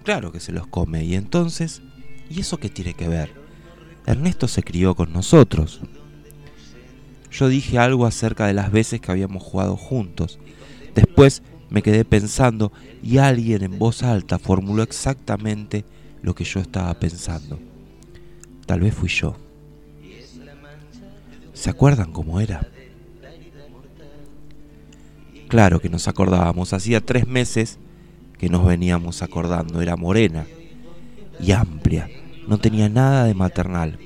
Claro 0.03 0.31
que 0.31 0.39
se 0.39 0.51
los 0.51 0.67
come. 0.67 1.03
Y 1.03 1.15
entonces, 1.15 1.81
¿y 2.29 2.39
eso 2.39 2.57
qué 2.57 2.69
tiene 2.69 2.93
que 2.93 3.07
ver? 3.07 3.33
Ernesto 4.05 4.47
se 4.47 4.63
crió 4.63 4.95
con 4.95 5.11
nosotros. 5.11 5.81
Yo 7.31 7.47
dije 7.47 7.77
algo 7.77 8.05
acerca 8.05 8.47
de 8.47 8.53
las 8.53 8.71
veces 8.71 9.01
que 9.01 9.11
habíamos 9.11 9.43
jugado 9.43 9.77
juntos. 9.77 10.39
Después 10.95 11.41
Me 11.69 11.83
quedé 11.83 12.03
pensando 12.03 12.71
y 13.03 13.19
alguien 13.19 13.63
en 13.63 13.77
voz 13.77 14.01
alta 14.01 14.39
formuló 14.39 14.81
exactamente 14.81 15.85
lo 16.21 16.33
que 16.33 16.43
yo 16.43 16.59
estaba 16.59 16.93
pensando. 16.95 17.59
Tal 18.65 18.81
vez 18.81 18.93
fui 18.93 19.09
yo. 19.09 19.35
¿Se 21.53 21.69
acuerdan 21.69 22.11
cómo 22.11 22.39
era? 22.39 22.67
Claro 25.47 25.79
que 25.79 25.89
nos 25.89 26.07
acordábamos. 26.07 26.73
Hacía 26.73 27.01
tres 27.01 27.27
meses 27.27 27.77
que 28.37 28.49
nos 28.49 28.65
veníamos 28.65 29.21
acordando. 29.21 29.81
Era 29.81 29.95
morena 29.95 30.47
y 31.39 31.51
amplia. 31.51 32.09
No 32.47 32.57
tenía 32.57 32.89
nada 32.89 33.25
de 33.25 33.33
maternal. 33.33 33.99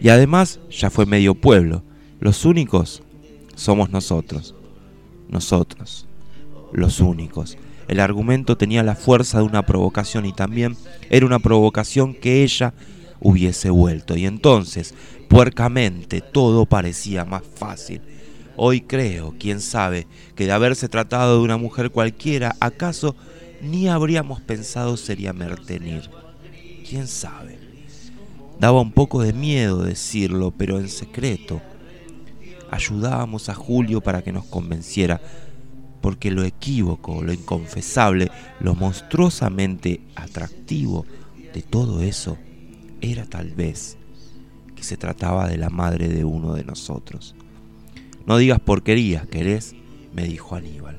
Y 0.00 0.08
además 0.08 0.60
ya 0.70 0.90
fue 0.90 1.06
medio 1.06 1.34
pueblo. 1.34 1.82
Los 2.20 2.44
únicos 2.44 3.02
somos 3.54 3.90
nosotros. 3.90 4.54
Nosotros. 5.28 6.06
Los 6.72 7.00
únicos. 7.00 7.58
El 7.86 8.00
argumento 8.00 8.56
tenía 8.56 8.82
la 8.82 8.94
fuerza 8.94 9.38
de 9.38 9.44
una 9.44 9.66
provocación 9.66 10.24
y 10.24 10.32
también 10.32 10.76
era 11.10 11.26
una 11.26 11.38
provocación 11.38 12.14
que 12.14 12.42
ella 12.42 12.72
hubiese 13.20 13.68
vuelto. 13.68 14.16
Y 14.16 14.26
entonces, 14.26 14.94
puercamente, 15.28 16.20
todo 16.20 16.66
parecía 16.66 17.24
más 17.24 17.42
fácil. 17.42 18.00
Hoy 18.56 18.80
creo, 18.80 19.34
quién 19.38 19.60
sabe, 19.60 20.06
que 20.34 20.46
de 20.46 20.52
haberse 20.52 20.88
tratado 20.88 21.38
de 21.38 21.44
una 21.44 21.56
mujer 21.56 21.90
cualquiera, 21.90 22.56
acaso 22.60 23.16
ni 23.62 23.88
habríamos 23.88 24.40
pensado 24.40 24.96
seriamente 24.96 25.76
en 25.76 25.86
ir. 25.86 26.10
¿Quién 26.88 27.06
sabe? 27.06 27.59
Daba 28.60 28.82
un 28.82 28.92
poco 28.92 29.22
de 29.22 29.32
miedo 29.32 29.82
decirlo, 29.82 30.50
pero 30.50 30.78
en 30.78 30.90
secreto. 30.90 31.62
Ayudábamos 32.70 33.48
a 33.48 33.54
Julio 33.54 34.02
para 34.02 34.20
que 34.20 34.32
nos 34.32 34.44
convenciera, 34.44 35.18
porque 36.02 36.30
lo 36.30 36.44
equívoco, 36.44 37.22
lo 37.22 37.32
inconfesable, 37.32 38.30
lo 38.60 38.74
monstruosamente 38.74 40.02
atractivo 40.14 41.06
de 41.54 41.62
todo 41.62 42.02
eso 42.02 42.36
era 43.00 43.24
tal 43.24 43.50
vez 43.54 43.96
que 44.76 44.82
se 44.82 44.98
trataba 44.98 45.48
de 45.48 45.56
la 45.56 45.70
madre 45.70 46.08
de 46.08 46.26
uno 46.26 46.52
de 46.52 46.64
nosotros. 46.64 47.34
No 48.26 48.36
digas 48.36 48.60
porquerías, 48.60 49.26
¿querés? 49.26 49.74
me 50.12 50.24
dijo 50.24 50.54
Aníbal. 50.54 50.98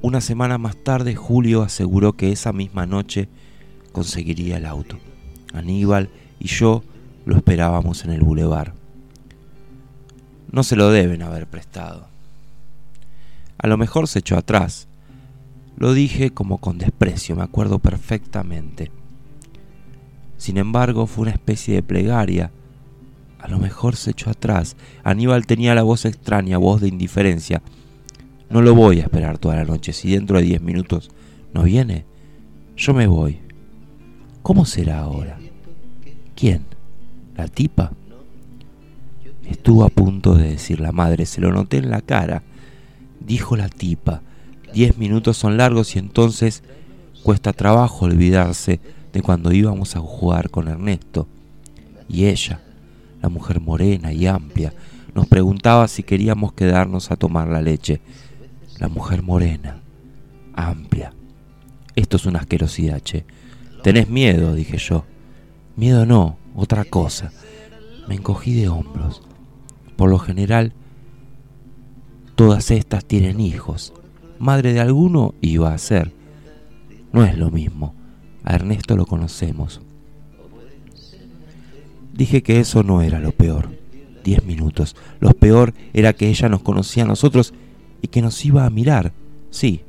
Una 0.00 0.22
semana 0.22 0.56
más 0.56 0.82
tarde, 0.82 1.14
Julio 1.14 1.60
aseguró 1.60 2.14
que 2.14 2.32
esa 2.32 2.54
misma 2.54 2.86
noche 2.86 3.28
conseguiría 3.92 4.56
el 4.56 4.64
auto. 4.64 4.98
Aníbal 5.52 6.10
y 6.38 6.48
yo 6.48 6.82
lo 7.24 7.36
esperábamos 7.36 8.04
en 8.04 8.10
el 8.10 8.20
bulevar. 8.20 8.74
No 10.50 10.62
se 10.62 10.76
lo 10.76 10.90
deben 10.90 11.22
haber 11.22 11.46
prestado. 11.46 12.08
A 13.58 13.66
lo 13.66 13.76
mejor 13.76 14.08
se 14.08 14.20
echó 14.20 14.36
atrás. 14.36 14.86
Lo 15.76 15.92
dije 15.92 16.30
como 16.30 16.58
con 16.58 16.78
desprecio, 16.78 17.36
me 17.36 17.42
acuerdo 17.42 17.78
perfectamente. 17.78 18.90
Sin 20.38 20.58
embargo, 20.58 21.06
fue 21.06 21.22
una 21.22 21.32
especie 21.32 21.74
de 21.74 21.82
plegaria. 21.82 22.50
A 23.38 23.48
lo 23.48 23.58
mejor 23.58 23.96
se 23.96 24.10
echó 24.10 24.30
atrás. 24.30 24.76
Aníbal 25.04 25.46
tenía 25.46 25.74
la 25.74 25.82
voz 25.82 26.04
extraña, 26.04 26.58
voz 26.58 26.80
de 26.80 26.88
indiferencia. 26.88 27.62
No 28.50 28.62
lo 28.62 28.74
voy 28.74 29.00
a 29.00 29.04
esperar 29.04 29.38
toda 29.38 29.56
la 29.56 29.64
noche. 29.64 29.92
Si 29.92 30.12
dentro 30.12 30.38
de 30.38 30.44
diez 30.44 30.60
minutos 30.60 31.10
no 31.52 31.64
viene, 31.64 32.04
yo 32.76 32.94
me 32.94 33.06
voy. 33.06 33.40
¿Cómo 34.46 34.64
será 34.64 35.00
ahora? 35.00 35.40
¿Quién? 36.36 36.66
¿La 37.34 37.48
tipa? 37.48 37.90
Estuvo 39.44 39.82
a 39.82 39.88
punto 39.88 40.36
de 40.36 40.50
decir 40.50 40.78
la 40.78 40.92
madre, 40.92 41.26
se 41.26 41.40
lo 41.40 41.50
noté 41.50 41.78
en 41.78 41.90
la 41.90 42.00
cara. 42.00 42.44
Dijo 43.18 43.56
la 43.56 43.68
tipa. 43.68 44.22
Diez 44.72 44.98
minutos 44.98 45.36
son 45.36 45.56
largos 45.56 45.96
y 45.96 45.98
entonces 45.98 46.62
cuesta 47.24 47.52
trabajo 47.52 48.04
olvidarse 48.04 48.78
de 49.12 49.20
cuando 49.20 49.50
íbamos 49.50 49.96
a 49.96 49.98
jugar 49.98 50.48
con 50.48 50.68
Ernesto. 50.68 51.26
Y 52.08 52.26
ella, 52.26 52.60
la 53.22 53.28
mujer 53.28 53.60
morena 53.60 54.12
y 54.12 54.28
amplia, 54.28 54.72
nos 55.12 55.26
preguntaba 55.26 55.88
si 55.88 56.04
queríamos 56.04 56.52
quedarnos 56.52 57.10
a 57.10 57.16
tomar 57.16 57.48
la 57.48 57.62
leche. 57.62 58.00
La 58.78 58.86
mujer 58.86 59.24
morena, 59.24 59.80
amplia. 60.54 61.12
Esto 61.96 62.16
es 62.16 62.26
una 62.26 62.38
asquerosidad, 62.38 63.00
che. 63.00 63.24
Tenés 63.86 64.08
miedo, 64.08 64.52
dije 64.52 64.78
yo. 64.78 65.04
Miedo 65.76 66.06
no, 66.06 66.38
otra 66.56 66.84
cosa. 66.84 67.30
Me 68.08 68.16
encogí 68.16 68.52
de 68.52 68.68
hombros. 68.68 69.22
Por 69.94 70.10
lo 70.10 70.18
general, 70.18 70.72
todas 72.34 72.72
estas 72.72 73.04
tienen 73.04 73.38
hijos. 73.38 73.92
Madre 74.40 74.72
de 74.72 74.80
alguno 74.80 75.34
iba 75.40 75.72
a 75.72 75.78
ser. 75.78 76.10
No 77.12 77.24
es 77.24 77.38
lo 77.38 77.52
mismo. 77.52 77.94
A 78.42 78.56
Ernesto 78.56 78.96
lo 78.96 79.06
conocemos. 79.06 79.80
Dije 82.12 82.42
que 82.42 82.58
eso 82.58 82.82
no 82.82 83.02
era 83.02 83.20
lo 83.20 83.30
peor. 83.30 83.68
Diez 84.24 84.44
minutos. 84.44 84.96
Lo 85.20 85.32
peor 85.32 85.74
era 85.92 86.12
que 86.12 86.28
ella 86.28 86.48
nos 86.48 86.62
conocía 86.62 87.04
a 87.04 87.06
nosotros 87.06 87.54
y 88.02 88.08
que 88.08 88.20
nos 88.20 88.44
iba 88.44 88.66
a 88.66 88.70
mirar. 88.70 89.12
Sí. 89.50 89.82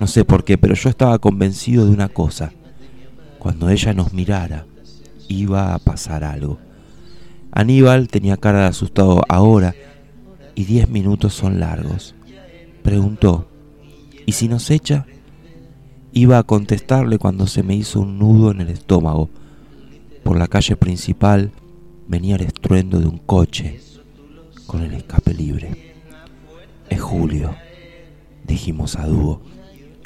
No 0.00 0.08
sé 0.08 0.24
por 0.24 0.42
qué, 0.42 0.58
pero 0.58 0.74
yo 0.74 0.88
estaba 0.88 1.20
convencido 1.20 1.84
de 1.84 1.92
una 1.92 2.08
cosa. 2.08 2.54
Cuando 3.40 3.70
ella 3.70 3.94
nos 3.94 4.12
mirara, 4.12 4.66
iba 5.26 5.74
a 5.74 5.78
pasar 5.78 6.24
algo. 6.24 6.58
Aníbal 7.52 8.08
tenía 8.08 8.36
cara 8.36 8.60
de 8.60 8.66
asustado 8.66 9.22
ahora 9.30 9.74
y 10.54 10.64
diez 10.64 10.90
minutos 10.90 11.32
son 11.32 11.58
largos. 11.58 12.14
Preguntó, 12.82 13.48
¿y 14.26 14.32
si 14.32 14.46
nos 14.46 14.70
echa? 14.70 15.06
Iba 16.12 16.36
a 16.36 16.42
contestarle 16.42 17.16
cuando 17.18 17.46
se 17.46 17.62
me 17.62 17.74
hizo 17.74 18.00
un 18.00 18.18
nudo 18.18 18.50
en 18.50 18.60
el 18.60 18.68
estómago. 18.68 19.30
Por 20.22 20.36
la 20.36 20.46
calle 20.46 20.76
principal 20.76 21.50
venía 22.08 22.36
el 22.36 22.42
estruendo 22.42 23.00
de 23.00 23.06
un 23.06 23.18
coche 23.18 23.80
con 24.66 24.82
el 24.82 24.92
escape 24.92 25.32
libre. 25.32 25.94
Es 26.90 27.00
Julio, 27.00 27.54
dijimos 28.46 28.96
a 28.96 29.06
dúo. 29.06 29.40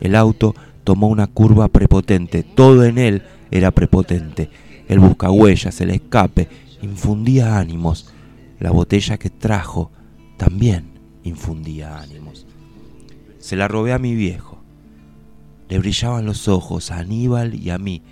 El 0.00 0.14
auto 0.14 0.54
tomó 0.84 1.08
una 1.08 1.26
curva 1.26 1.68
prepotente, 1.68 2.42
todo 2.42 2.84
en 2.84 2.98
él 2.98 3.22
era 3.50 3.70
prepotente. 3.70 4.50
El 4.86 5.00
buscahuellas, 5.00 5.80
el 5.80 5.90
escape, 5.90 6.48
infundía 6.82 7.58
ánimos. 7.58 8.12
La 8.60 8.70
botella 8.70 9.18
que 9.18 9.30
trajo 9.30 9.90
también 10.36 10.92
infundía 11.24 11.98
ánimos. 11.98 12.46
Se 13.38 13.56
la 13.56 13.66
robé 13.66 13.92
a 13.92 13.98
mi 13.98 14.14
viejo. 14.14 14.62
Le 15.68 15.78
brillaban 15.78 16.26
los 16.26 16.48
ojos 16.48 16.90
a 16.90 16.98
Aníbal 16.98 17.54
y 17.54 17.70
a 17.70 17.78
mí. 17.78 18.02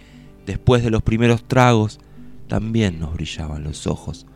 Después 0.47 0.83
de 0.83 0.91
los 0.91 1.03
primeros 1.03 1.45
tragos, 1.45 2.01
también 2.49 2.99
nos 2.99 3.15
brillaban 3.15 3.63
los 3.63 3.87
ojos. 3.87 4.27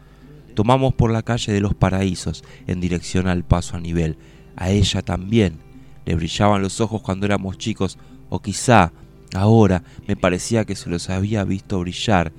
Tomamos 0.55 0.95
por 0.95 1.11
la 1.11 1.23
calle 1.23 1.53
de 1.53 1.61
los 1.61 1.75
paraísos 1.75 2.45
en 2.67 2.81
dirección 2.81 3.29
al 3.29 3.45
paso 3.45 3.77
a 3.77 3.81
nivel. 3.81 4.17
A 4.57 4.71
ella 4.71 5.03
también 5.03 5.59
le 6.07 6.15
brillaban 6.15 6.63
los 6.63 6.81
ojos 6.81 7.03
cuando 7.03 7.27
éramos 7.27 7.59
chicos, 7.59 7.99
o 8.29 8.41
quizá 8.41 8.93
ahora 9.35 9.83
me 10.07 10.17
parecía 10.17 10.65
que 10.65 10.77
se 10.77 10.91
los 10.91 11.11
había 11.11 11.45
visto 11.45 11.79
brillar 11.81 12.33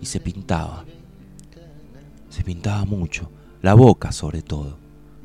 y 0.00 0.06
se 0.06 0.20
pintaba. 0.20 0.84
Se 2.28 2.42
pintaba 2.44 2.84
mucho, 2.84 3.30
la 3.62 3.74
boca 3.74 4.12
sobre 4.12 4.42
todo. 4.42 4.78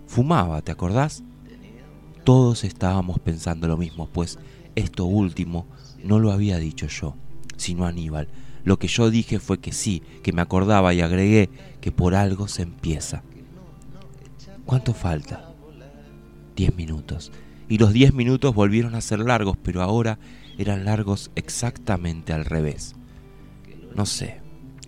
Fumaba, 0.08 0.62
¿te 0.62 0.72
acordás? 0.72 1.24
Todos 2.24 2.64
estábamos 2.64 3.20
pensando 3.20 3.68
lo 3.68 3.78
mismo, 3.78 4.08
pues 4.08 4.40
esto 4.76 5.06
último 5.06 5.68
no 6.04 6.20
lo 6.20 6.32
había 6.32 6.58
dicho 6.58 6.88
yo, 6.88 7.16
sino 7.58 7.86
Aníbal. 7.86 8.28
Lo 8.64 8.80
que 8.80 8.88
yo 8.88 9.10
dije 9.10 9.40
fue 9.40 9.60
que 9.60 9.74
sí, 9.74 10.02
que 10.22 10.32
me 10.32 10.42
acordaba 10.42 10.94
y 10.94 11.02
agregué 11.02 11.50
que 11.82 11.92
por 11.92 12.16
algo 12.16 12.48
se 12.48 12.62
empieza. 12.62 13.24
¿Cuánto 14.66 14.94
falta? 14.94 15.54
Diez 16.56 16.74
minutos. 16.76 17.32
Y 17.74 17.80
los 17.80 17.92
diez 17.92 18.14
minutos 18.14 18.54
volvieron 18.54 18.94
a 18.94 19.02
ser 19.02 19.18
largos, 19.18 19.58
pero 19.64 19.82
ahora 19.82 20.20
eran 20.60 20.86
largos 20.86 21.32
exactamente 21.34 22.32
al 22.32 22.46
revés. 22.46 22.94
No 23.96 24.06
sé, 24.06 24.42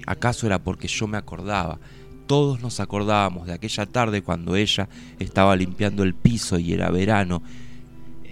¿acaso 0.06 0.46
era 0.46 0.64
porque 0.64 0.88
yo 0.88 1.08
me 1.08 1.18
acordaba? 1.18 1.80
Todos 2.28 2.62
nos 2.62 2.80
acordábamos 2.80 3.48
de 3.48 3.54
aquella 3.54 3.88
tarde 3.88 4.22
cuando 4.22 4.56
ella 4.56 4.88
estaba 5.18 5.56
limpiando 5.56 6.04
el 6.04 6.14
piso 6.14 6.60
y 6.60 6.74
era 6.74 6.92
verano 6.92 7.42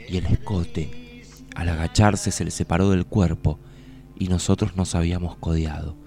y 0.07 0.17
el 0.17 0.27
escote 0.27 1.23
al 1.55 1.69
agacharse 1.69 2.29
se 2.29 2.45
le 2.45 2.51
separó 2.51 2.91
del 2.91 3.07
cuerpo 3.07 3.57
y 4.19 4.27
nosotros 4.27 4.75
nos 4.75 4.93
habíamos 4.93 5.35
codeado. 5.35 5.97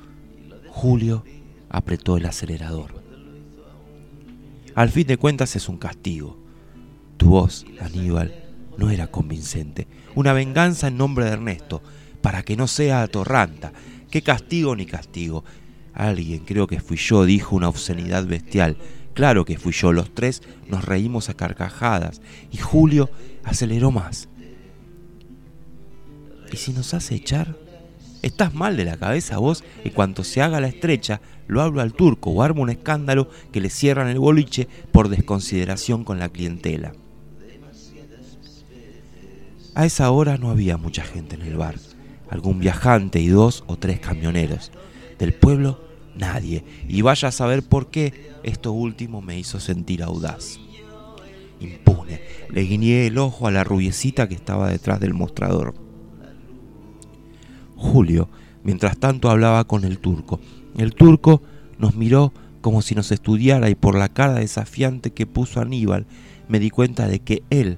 Julio 0.68 1.24
apretó 1.68 2.16
el 2.16 2.26
acelerador. 2.26 3.02
Al 4.76 4.90
fin 4.90 5.08
de 5.08 5.16
cuentas 5.16 5.56
es 5.56 5.68
un 5.68 5.78
castigo. 5.78 6.45
Voz, 7.26 7.66
Aníbal, 7.80 8.34
no 8.78 8.90
era 8.90 9.08
convincente. 9.08 9.86
Una 10.14 10.32
venganza 10.32 10.88
en 10.88 10.96
nombre 10.96 11.24
de 11.24 11.32
Ernesto, 11.32 11.82
para 12.22 12.42
que 12.42 12.56
no 12.56 12.66
sea 12.66 13.02
atorranta. 13.02 13.72
¿Qué 14.10 14.22
castigo 14.22 14.74
ni 14.74 14.86
castigo? 14.86 15.44
Alguien, 15.92 16.44
creo 16.44 16.66
que 16.66 16.80
fui 16.80 16.96
yo, 16.96 17.24
dijo 17.24 17.56
una 17.56 17.68
obscenidad 17.68 18.26
bestial 18.26 18.76
Claro 19.16 19.46
que 19.46 19.56
fui 19.56 19.72
yo, 19.72 19.94
los 19.94 20.12
tres 20.14 20.42
nos 20.68 20.84
reímos 20.84 21.30
a 21.30 21.34
carcajadas 21.34 22.20
y 22.52 22.58
Julio 22.58 23.08
aceleró 23.44 23.90
más. 23.90 24.28
¿Y 26.52 26.58
si 26.58 26.74
nos 26.74 26.92
hace 26.92 27.14
echar? 27.14 27.56
Estás 28.20 28.52
mal 28.52 28.76
de 28.76 28.84
la 28.84 28.98
cabeza 28.98 29.38
vos 29.38 29.64
y 29.84 29.90
cuanto 29.90 30.22
se 30.22 30.42
haga 30.42 30.60
la 30.60 30.68
estrecha, 30.68 31.22
lo 31.46 31.62
hablo 31.62 31.80
al 31.80 31.94
turco 31.94 32.28
o 32.28 32.42
armo 32.42 32.60
un 32.60 32.68
escándalo 32.68 33.30
que 33.52 33.62
le 33.62 33.70
cierran 33.70 34.08
el 34.08 34.18
boliche 34.18 34.68
por 34.92 35.08
desconsideración 35.08 36.04
con 36.04 36.18
la 36.18 36.28
clientela. 36.28 36.92
A 39.76 39.84
esa 39.84 40.10
hora 40.10 40.38
no 40.38 40.48
había 40.48 40.78
mucha 40.78 41.04
gente 41.04 41.36
en 41.36 41.42
el 41.42 41.58
bar, 41.58 41.74
algún 42.30 42.60
viajante 42.60 43.20
y 43.20 43.28
dos 43.28 43.62
o 43.66 43.76
tres 43.76 44.00
camioneros. 44.00 44.72
Del 45.18 45.34
pueblo, 45.34 45.78
nadie, 46.16 46.64
y 46.88 47.02
vaya 47.02 47.28
a 47.28 47.30
saber 47.30 47.62
por 47.62 47.90
qué 47.90 48.32
esto 48.42 48.72
último 48.72 49.20
me 49.20 49.38
hizo 49.38 49.60
sentir 49.60 50.02
audaz. 50.02 50.58
Impune, 51.60 52.22
le 52.48 52.62
guiñé 52.62 53.06
el 53.06 53.18
ojo 53.18 53.48
a 53.48 53.50
la 53.50 53.64
rubiecita 53.64 54.30
que 54.30 54.34
estaba 54.34 54.70
detrás 54.70 54.98
del 54.98 55.12
mostrador. 55.12 55.74
Julio, 57.76 58.30
mientras 58.64 58.96
tanto, 58.96 59.28
hablaba 59.28 59.64
con 59.64 59.84
el 59.84 59.98
turco. 59.98 60.40
El 60.78 60.94
turco 60.94 61.42
nos 61.76 61.96
miró 61.96 62.32
como 62.62 62.80
si 62.80 62.94
nos 62.94 63.12
estudiara 63.12 63.68
y 63.68 63.74
por 63.74 63.94
la 63.94 64.08
cara 64.08 64.36
desafiante 64.36 65.10
que 65.10 65.26
puso 65.26 65.60
Aníbal 65.60 66.06
me 66.48 66.60
di 66.60 66.70
cuenta 66.70 67.08
de 67.08 67.18
que 67.18 67.42
él 67.50 67.76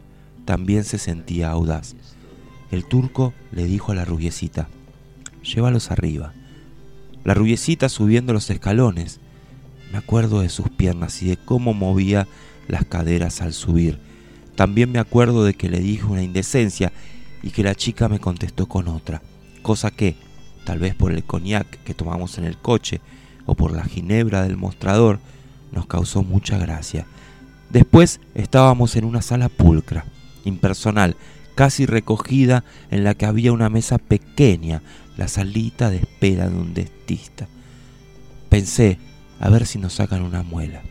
también 0.48 0.82
se 0.84 0.96
sentía 0.96 1.50
audaz. 1.50 1.94
El 2.70 2.87
turco 2.87 3.34
le 3.52 3.64
dijo 3.64 3.92
a 3.92 3.94
la 3.94 4.06
rubiecita, 4.06 4.70
llévalos 5.42 5.90
arriba. 5.90 6.32
La 7.22 7.34
rubiecita 7.34 7.90
subiendo 7.90 8.32
los 8.32 8.48
escalones. 8.48 9.20
Me 9.92 9.98
acuerdo 9.98 10.40
de 10.40 10.48
sus 10.48 10.70
piernas 10.70 11.22
y 11.22 11.28
de 11.28 11.37
cómo 11.37 11.74
movía 11.74 12.26
las 12.66 12.87
caderas 12.87 13.42
al 13.42 13.52
subir. 13.52 13.98
También 14.56 14.90
me 14.90 15.00
acuerdo 15.00 15.44
de 15.44 15.52
que 15.52 15.68
le 15.68 15.80
dije 15.80 16.06
una 16.06 16.22
indecencia 16.22 16.94
y 17.42 17.50
que 17.50 17.62
la 17.62 17.74
chica 17.74 18.08
me 18.08 18.18
contestó 18.18 18.64
con 18.64 18.88
otra, 18.88 19.20
cosa 19.61 19.90
que, 19.90 20.16
tal 20.64 20.78
vez 20.78 20.94
por 20.94 21.12
el 21.12 21.24
coñac 21.24 21.66
que 21.84 21.92
tomamos 21.92 22.38
en 22.38 22.44
el 22.44 22.56
coche 22.56 23.02
o 23.44 23.54
por 23.54 23.72
la 23.72 23.84
ginebra 23.84 24.44
del 24.44 24.56
mostrador, 24.56 25.20
nos 25.72 25.84
causó 25.84 26.22
mucha 26.22 26.56
gracia. 26.56 27.04
Después 27.68 28.18
estábamos 28.34 28.96
en 28.96 29.04
una 29.04 29.20
sala 29.20 29.50
pulcra, 29.50 30.06
impersonal, 30.48 31.16
casi 31.54 31.87
recogida, 31.87 32.64
en 32.90 33.04
la 33.04 33.14
que 33.14 33.26
había 33.26 33.52
una 33.52 33.68
mesa 33.68 33.98
pequeña, 33.98 34.82
la 35.16 35.28
salita 35.28 35.90
de 35.90 35.98
espera 35.98 36.48
de 36.48 36.56
un 36.56 36.74
dentista. 36.74 37.48
Pensé, 38.48 38.98
a 39.40 39.50
ver 39.50 39.66
si 39.66 39.78
nos 39.78 39.94
sacan 39.94 40.22
una 40.22 40.42
muela. 40.42 40.82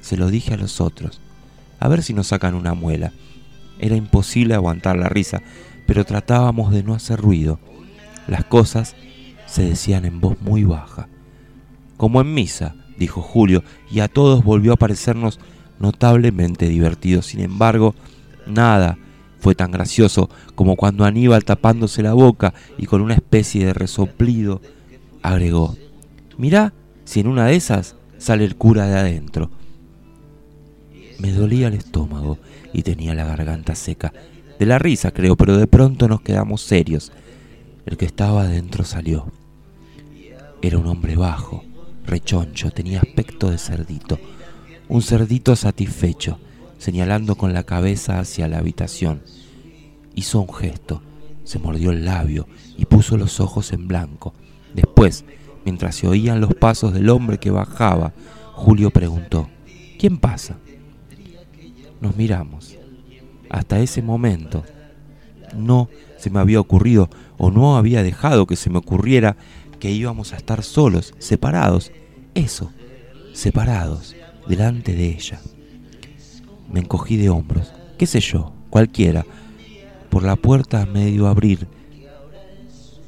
Se 0.00 0.16
lo 0.16 0.28
dije 0.28 0.54
a 0.54 0.56
los 0.56 0.80
otros, 0.80 1.20
a 1.80 1.88
ver 1.88 2.02
si 2.02 2.14
nos 2.14 2.28
sacan 2.28 2.54
una 2.54 2.74
muela. 2.74 3.12
Era 3.78 3.96
imposible 3.96 4.54
aguantar 4.54 4.96
la 4.96 5.08
risa, 5.08 5.42
pero 5.86 6.04
tratábamos 6.04 6.72
de 6.72 6.82
no 6.82 6.94
hacer 6.94 7.20
ruido. 7.20 7.60
Las 8.26 8.44
cosas 8.44 8.96
se 9.46 9.62
decían 9.62 10.04
en 10.04 10.20
voz 10.20 10.40
muy 10.40 10.64
baja. 10.64 11.08
Como 11.96 12.20
en 12.20 12.34
misa, 12.34 12.74
dijo 12.98 13.22
Julio, 13.22 13.62
y 13.90 14.00
a 14.00 14.08
todos 14.08 14.44
volvió 14.44 14.72
a 14.72 14.76
parecernos 14.76 15.40
notablemente 15.78 16.68
divertido. 16.68 17.22
Sin 17.22 17.40
embargo, 17.40 17.94
nada 18.48 18.98
fue 19.40 19.54
tan 19.54 19.70
gracioso 19.70 20.28
como 20.54 20.76
cuando 20.76 21.04
Aníbal 21.04 21.44
tapándose 21.44 22.02
la 22.02 22.12
boca 22.12 22.54
y 22.76 22.86
con 22.86 23.00
una 23.00 23.14
especie 23.14 23.64
de 23.64 23.72
resoplido 23.72 24.60
agregó, 25.22 25.76
mirá 26.36 26.72
si 27.04 27.20
en 27.20 27.28
una 27.28 27.46
de 27.46 27.56
esas 27.56 27.96
sale 28.18 28.44
el 28.44 28.56
cura 28.56 28.86
de 28.86 28.98
adentro. 28.98 29.50
Me 31.18 31.32
dolía 31.32 31.68
el 31.68 31.74
estómago 31.74 32.38
y 32.72 32.82
tenía 32.82 33.14
la 33.14 33.24
garganta 33.24 33.74
seca. 33.74 34.12
De 34.58 34.66
la 34.66 34.78
risa, 34.78 35.12
creo, 35.12 35.36
pero 35.36 35.56
de 35.56 35.66
pronto 35.66 36.08
nos 36.08 36.20
quedamos 36.20 36.62
serios. 36.62 37.12
El 37.86 37.96
que 37.96 38.06
estaba 38.06 38.42
adentro 38.42 38.84
salió. 38.84 39.32
Era 40.62 40.78
un 40.78 40.86
hombre 40.86 41.16
bajo, 41.16 41.64
rechoncho, 42.04 42.70
tenía 42.70 43.00
aspecto 43.00 43.50
de 43.50 43.58
cerdito. 43.58 44.18
Un 44.88 45.02
cerdito 45.02 45.54
satisfecho 45.56 46.38
señalando 46.78 47.34
con 47.34 47.52
la 47.52 47.64
cabeza 47.64 48.18
hacia 48.18 48.48
la 48.48 48.58
habitación. 48.58 49.22
Hizo 50.14 50.40
un 50.40 50.52
gesto, 50.52 51.02
se 51.44 51.58
mordió 51.58 51.90
el 51.90 52.04
labio 52.04 52.46
y 52.76 52.86
puso 52.86 53.16
los 53.16 53.40
ojos 53.40 53.72
en 53.72 53.88
blanco. 53.88 54.34
Después, 54.74 55.24
mientras 55.64 55.96
se 55.96 56.08
oían 56.08 56.40
los 56.40 56.54
pasos 56.54 56.94
del 56.94 57.10
hombre 57.10 57.38
que 57.38 57.50
bajaba, 57.50 58.12
Julio 58.52 58.90
preguntó, 58.90 59.48
¿quién 59.98 60.18
pasa? 60.18 60.58
Nos 62.00 62.16
miramos. 62.16 62.76
Hasta 63.50 63.80
ese 63.80 64.02
momento 64.02 64.64
no 65.56 65.88
se 66.18 66.30
me 66.30 66.40
había 66.40 66.60
ocurrido 66.60 67.08
o 67.38 67.50
no 67.50 67.76
había 67.76 68.02
dejado 68.02 68.46
que 68.46 68.56
se 68.56 68.70
me 68.70 68.78
ocurriera 68.78 69.36
que 69.78 69.90
íbamos 69.90 70.32
a 70.32 70.36
estar 70.36 70.62
solos, 70.62 71.14
separados. 71.18 71.92
Eso, 72.34 72.72
separados, 73.32 74.14
delante 74.48 74.92
de 74.92 75.06
ella. 75.06 75.40
Me 76.70 76.80
encogí 76.80 77.16
de 77.16 77.30
hombros. 77.30 77.72
¿Qué 77.96 78.06
sé 78.06 78.20
yo? 78.20 78.52
Cualquiera. 78.70 79.24
Por 80.10 80.22
la 80.22 80.36
puerta 80.36 80.82
a 80.82 80.86
medio 80.86 81.26
abrir 81.26 81.66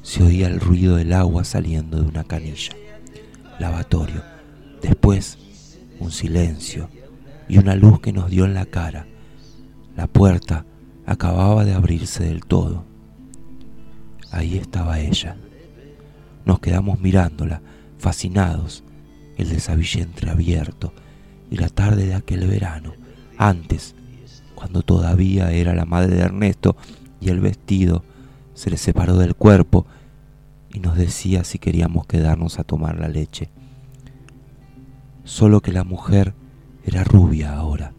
se 0.01 0.23
oía 0.23 0.47
el 0.47 0.59
ruido 0.59 0.95
del 0.95 1.13
agua 1.13 1.43
saliendo 1.43 2.01
de 2.01 2.07
una 2.07 2.23
canilla. 2.23 2.73
Lavatorio. 3.59 4.23
Después 4.81 5.37
un 5.99 6.11
silencio 6.11 6.89
y 7.47 7.59
una 7.59 7.75
luz 7.75 7.99
que 7.99 8.11
nos 8.11 8.29
dio 8.31 8.45
en 8.45 8.55
la 8.55 8.65
cara. 8.65 9.05
La 9.95 10.07
puerta 10.07 10.65
acababa 11.05 11.63
de 11.63 11.73
abrirse 11.73 12.23
del 12.23 12.45
todo. 12.45 12.83
Ahí 14.31 14.57
estaba 14.57 14.99
ella. 14.99 15.37
Nos 16.45 16.59
quedamos 16.59 16.99
mirándola, 16.99 17.61
fascinados, 17.99 18.83
el 19.37 19.49
desabillé 19.49 20.01
entreabierto 20.01 20.93
y 21.51 21.57
la 21.57 21.69
tarde 21.69 22.07
de 22.07 22.15
aquel 22.15 22.47
verano 22.47 23.00
antes, 23.41 23.95
cuando 24.53 24.83
todavía 24.83 25.51
era 25.51 25.73
la 25.73 25.85
madre 25.85 26.15
de 26.15 26.21
Ernesto 26.21 26.77
y 27.19 27.29
el 27.29 27.39
vestido 27.39 28.03
se 28.53 28.69
le 28.69 28.77
separó 28.77 29.17
del 29.17 29.33
cuerpo 29.33 29.87
y 30.71 30.79
nos 30.79 30.95
decía 30.95 31.43
si 31.43 31.57
queríamos 31.57 32.05
quedarnos 32.05 32.59
a 32.59 32.63
tomar 32.63 32.99
la 32.99 33.07
leche. 33.07 33.49
Solo 35.23 35.61
que 35.61 35.71
la 35.71 35.83
mujer 35.83 36.35
era 36.85 37.03
rubia 37.03 37.55
ahora, 37.55 37.93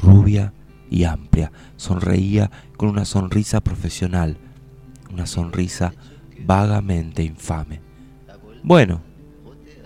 rubia 0.00 0.54
y 0.88 1.04
amplia, 1.04 1.52
sonreía 1.76 2.50
con 2.78 2.88
una 2.88 3.04
sonrisa 3.04 3.60
profesional, 3.60 4.38
una 5.12 5.26
sonrisa 5.26 5.92
vagamente 6.46 7.22
infame. 7.22 7.80
Bueno, 8.62 9.02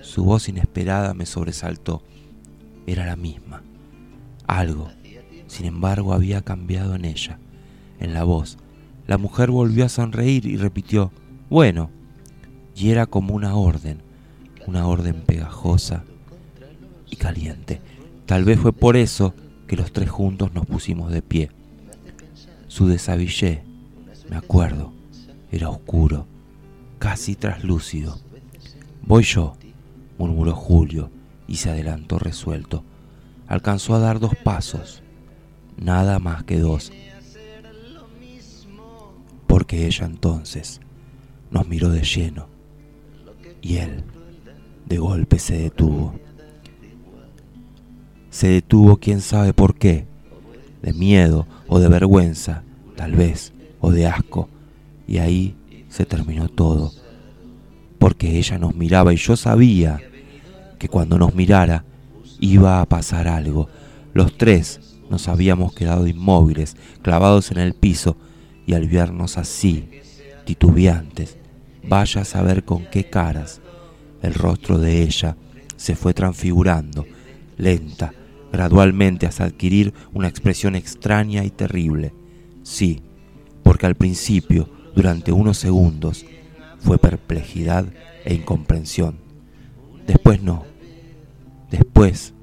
su 0.03 0.25
voz 0.25 0.49
inesperada 0.49 1.13
me 1.13 1.27
sobresaltó, 1.27 2.03
era 2.87 3.05
la 3.05 3.17
misma. 3.17 3.63
Algo, 4.47 4.91
sin 5.47 5.67
embargo, 5.67 6.13
había 6.13 6.43
cambiado 6.43 6.95
en 6.95 7.05
ella, 7.05 7.39
en 8.01 8.15
la 8.15 8.25
voz. 8.25 8.59
La 9.07 9.19
mujer 9.19 9.51
volvió 9.51 9.85
a 9.85 9.89
sonreír 9.89 10.47
y 10.47 10.57
repitió, 10.57 11.13
bueno, 11.49 11.91
y 12.75 12.91
era 12.91 13.07
como 13.07 13.35
una 13.35 13.55
orden, 13.55 14.03
una 14.67 14.87
orden 14.87 15.23
pegajosa 15.25 16.05
y 17.09 17.17
caliente. 17.17 17.81
Tal 18.27 18.45
vez 18.45 18.59
fue 18.59 18.73
por 18.73 18.97
eso 18.97 19.35
que 19.67 19.77
los 19.77 19.93
tres 19.93 20.11
juntos 20.11 20.53
nos 20.53 20.67
pusimos 20.67 21.11
de 21.11 21.23
pie. 21.23 21.51
Su 22.69 22.87
desabillé, 22.87 23.63
me 24.29 24.37
acuerdo, 24.37 24.93
era 25.51 25.71
oscuro, 25.71 26.27
casi 26.99 27.37
traslúcido. 27.37 28.19
Voy 29.03 29.23
yo, 29.23 29.57
murmuró 30.19 30.55
Julio 30.55 31.11
y 31.47 31.57
se 31.57 31.71
adelantó 31.71 32.19
resuelto 32.19 32.83
alcanzó 33.47 33.95
a 33.95 33.99
dar 33.99 34.21
dos 34.21 34.35
pasos, 34.37 35.03
nada 35.77 36.19
más 36.19 36.45
que 36.45 36.59
dos, 36.59 36.93
porque 39.47 39.87
ella 39.87 40.07
entonces 40.07 40.81
nos 41.51 41.69
miró 41.69 41.91
de 41.91 42.03
lleno 42.03 42.49
y 43.63 43.77
él 43.77 44.05
de 44.87 44.99
golpe 44.99 45.39
se 45.39 45.59
detuvo. 45.59 46.15
Se 48.31 48.49
detuvo 48.49 48.99
quién 48.99 49.21
sabe 49.21 49.53
por 49.53 49.75
qué, 49.75 50.07
de 50.83 50.93
miedo 50.93 51.47
o 51.67 51.79
de 51.79 51.89
vergüenza, 51.89 52.63
tal 52.97 53.13
vez, 53.13 53.53
o 53.81 53.91
de 53.91 54.07
asco, 54.07 54.49
y 55.09 55.19
ahí 55.19 55.57
se 55.89 56.05
terminó 56.05 56.49
todo, 56.49 56.93
porque 57.99 58.39
ella 58.39 58.59
nos 58.59 58.75
miraba 58.75 59.15
y 59.15 59.17
yo 59.17 59.37
sabía 59.37 60.01
que 60.79 60.89
cuando 60.89 61.19
nos 61.19 61.35
mirara 61.35 61.85
iba 62.41 62.81
a 62.81 62.87
pasar 62.87 63.29
algo. 63.29 63.69
Los 64.15 64.37
tres 64.37 64.81
nos 65.11 65.29
habíamos 65.29 65.75
quedado 65.75 66.07
inmóviles, 66.07 66.77
clavados 67.03 67.51
en 67.51 67.59
el 67.59 67.75
piso, 67.75 68.17
y 68.67 68.75
al 68.75 68.89
vernos 68.89 69.39
así, 69.39 69.89
titubeantes, 70.45 71.39
vaya 71.85 72.23
a 72.23 72.25
saber 72.25 72.65
con 72.65 72.85
qué 72.87 73.05
caras, 73.05 73.61
el 74.23 74.35
rostro 74.35 74.79
de 74.79 75.03
ella 75.03 75.37
se 75.77 75.95
fue 75.95 76.15
transfigurando, 76.15 77.07
lenta, 77.57 78.13
gradualmente 78.53 79.27
hasta 79.27 79.45
adquirir 79.45 79.95
una 80.13 80.29
expresión 80.29 80.75
extraña 80.75 81.45
y 81.45 81.51
terrible. 81.51 82.13
Sí, 82.63 83.03
porque 83.63 83.87
al 83.87 83.95
principio, 83.95 84.69
durante 84.95 85.33
unos 85.33 85.59
segundos, 85.59 86.25
fue 86.79 86.99
perplejidad 86.99 87.87
e 88.25 88.35
incomprensión. 88.35 89.19
Después 90.07 90.43
no. 90.43 90.65
Después 91.71 92.35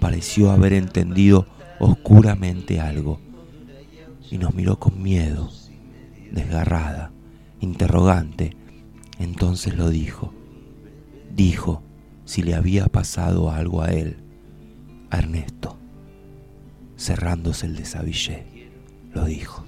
pareció 0.00 0.50
haber 0.50 0.72
entendido 0.72 1.46
oscuramente 1.78 2.80
algo 2.80 3.20
y 4.30 4.38
nos 4.38 4.54
miró 4.54 4.78
con 4.78 5.02
miedo, 5.02 5.50
desgarrada, 6.32 7.12
interrogante. 7.60 8.56
Entonces 9.18 9.76
lo 9.76 9.90
dijo. 9.90 10.32
Dijo 11.34 11.82
si 12.24 12.42
le 12.42 12.54
había 12.54 12.86
pasado 12.86 13.50
algo 13.50 13.82
a 13.82 13.86
él, 13.86 14.18
a 15.10 15.18
Ernesto. 15.18 15.78
Cerrándose 16.96 17.66
el 17.66 17.76
desabillé, 17.76 18.70
lo 19.14 19.24
dijo. 19.24 19.67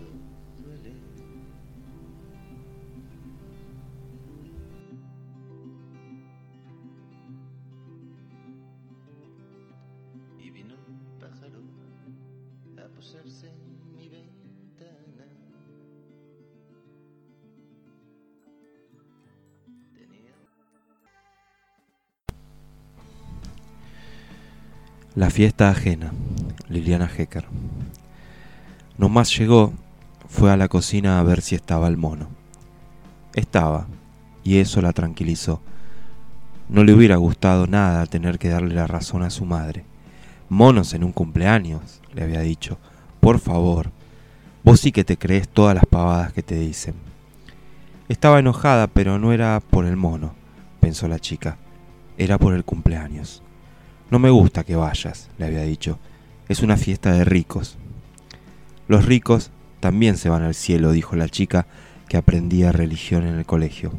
La 25.17 25.29
fiesta 25.29 25.69
ajena, 25.69 26.13
Liliana 26.69 27.11
Hecker. 27.11 27.45
Nomás 28.97 29.37
llegó, 29.37 29.73
fue 30.29 30.53
a 30.53 30.57
la 30.57 30.69
cocina 30.69 31.19
a 31.19 31.25
ver 31.25 31.43
si 31.43 31.57
estaba 31.57 31.89
el 31.89 31.97
mono. 31.97 32.29
Estaba, 33.35 33.89
y 34.45 34.59
eso 34.59 34.81
la 34.81 34.93
tranquilizó. 34.93 35.61
No 36.69 36.85
le 36.85 36.95
hubiera 36.95 37.17
gustado 37.17 37.67
nada 37.67 38.07
tener 38.07 38.39
que 38.39 38.51
darle 38.51 38.73
la 38.73 38.87
razón 38.87 39.25
a 39.25 39.31
su 39.31 39.45
madre. 39.45 39.85
Monos 40.49 40.95
en 40.95 41.03
un 41.03 41.11
cumpleaños, 41.11 42.01
le 42.15 42.23
había 42.23 42.41
dicho. 42.43 42.79
Por 43.19 43.41
favor, 43.41 43.91
vos 44.63 44.79
sí 44.79 44.93
que 44.93 45.03
te 45.03 45.17
crees 45.17 45.49
todas 45.49 45.75
las 45.75 45.87
pavadas 45.87 46.33
que 46.33 46.45
te 46.45 46.55
dicen. 46.55 46.95
Estaba 48.09 48.39
enojada, 48.39 48.87
pero 48.87 49.19
no 49.19 49.33
era 49.33 49.59
por 49.59 49.87
el 49.87 49.97
mono, 49.97 50.35
pensó 50.79 51.09
la 51.09 51.19
chica. 51.19 51.57
Era 52.17 52.39
por 52.39 52.55
el 52.55 52.65
cumpleaños. 52.65 53.43
No 54.11 54.19
me 54.19 54.31
gusta 54.31 54.65
que 54.65 54.77
vayas, 54.77 55.29
le 55.39 55.47
había 55.47 55.63
dicho. 55.63 55.99
Es 56.49 56.63
una 56.63 56.77
fiesta 56.77 57.13
de 57.13 57.25
ricos. 57.25 57.79
Los 58.89 59.07
ricos 59.07 59.51
también 59.79 60.17
se 60.17 60.29
van 60.29 60.43
al 60.43 60.55
cielo, 60.55 60.91
dijo 60.91 61.15
la 61.15 61.29
chica 61.29 61.67
que 62.09 62.17
aprendía 62.17 62.73
religión 62.73 63.25
en 63.27 63.39
el 63.39 63.47
colegio. 63.47 63.93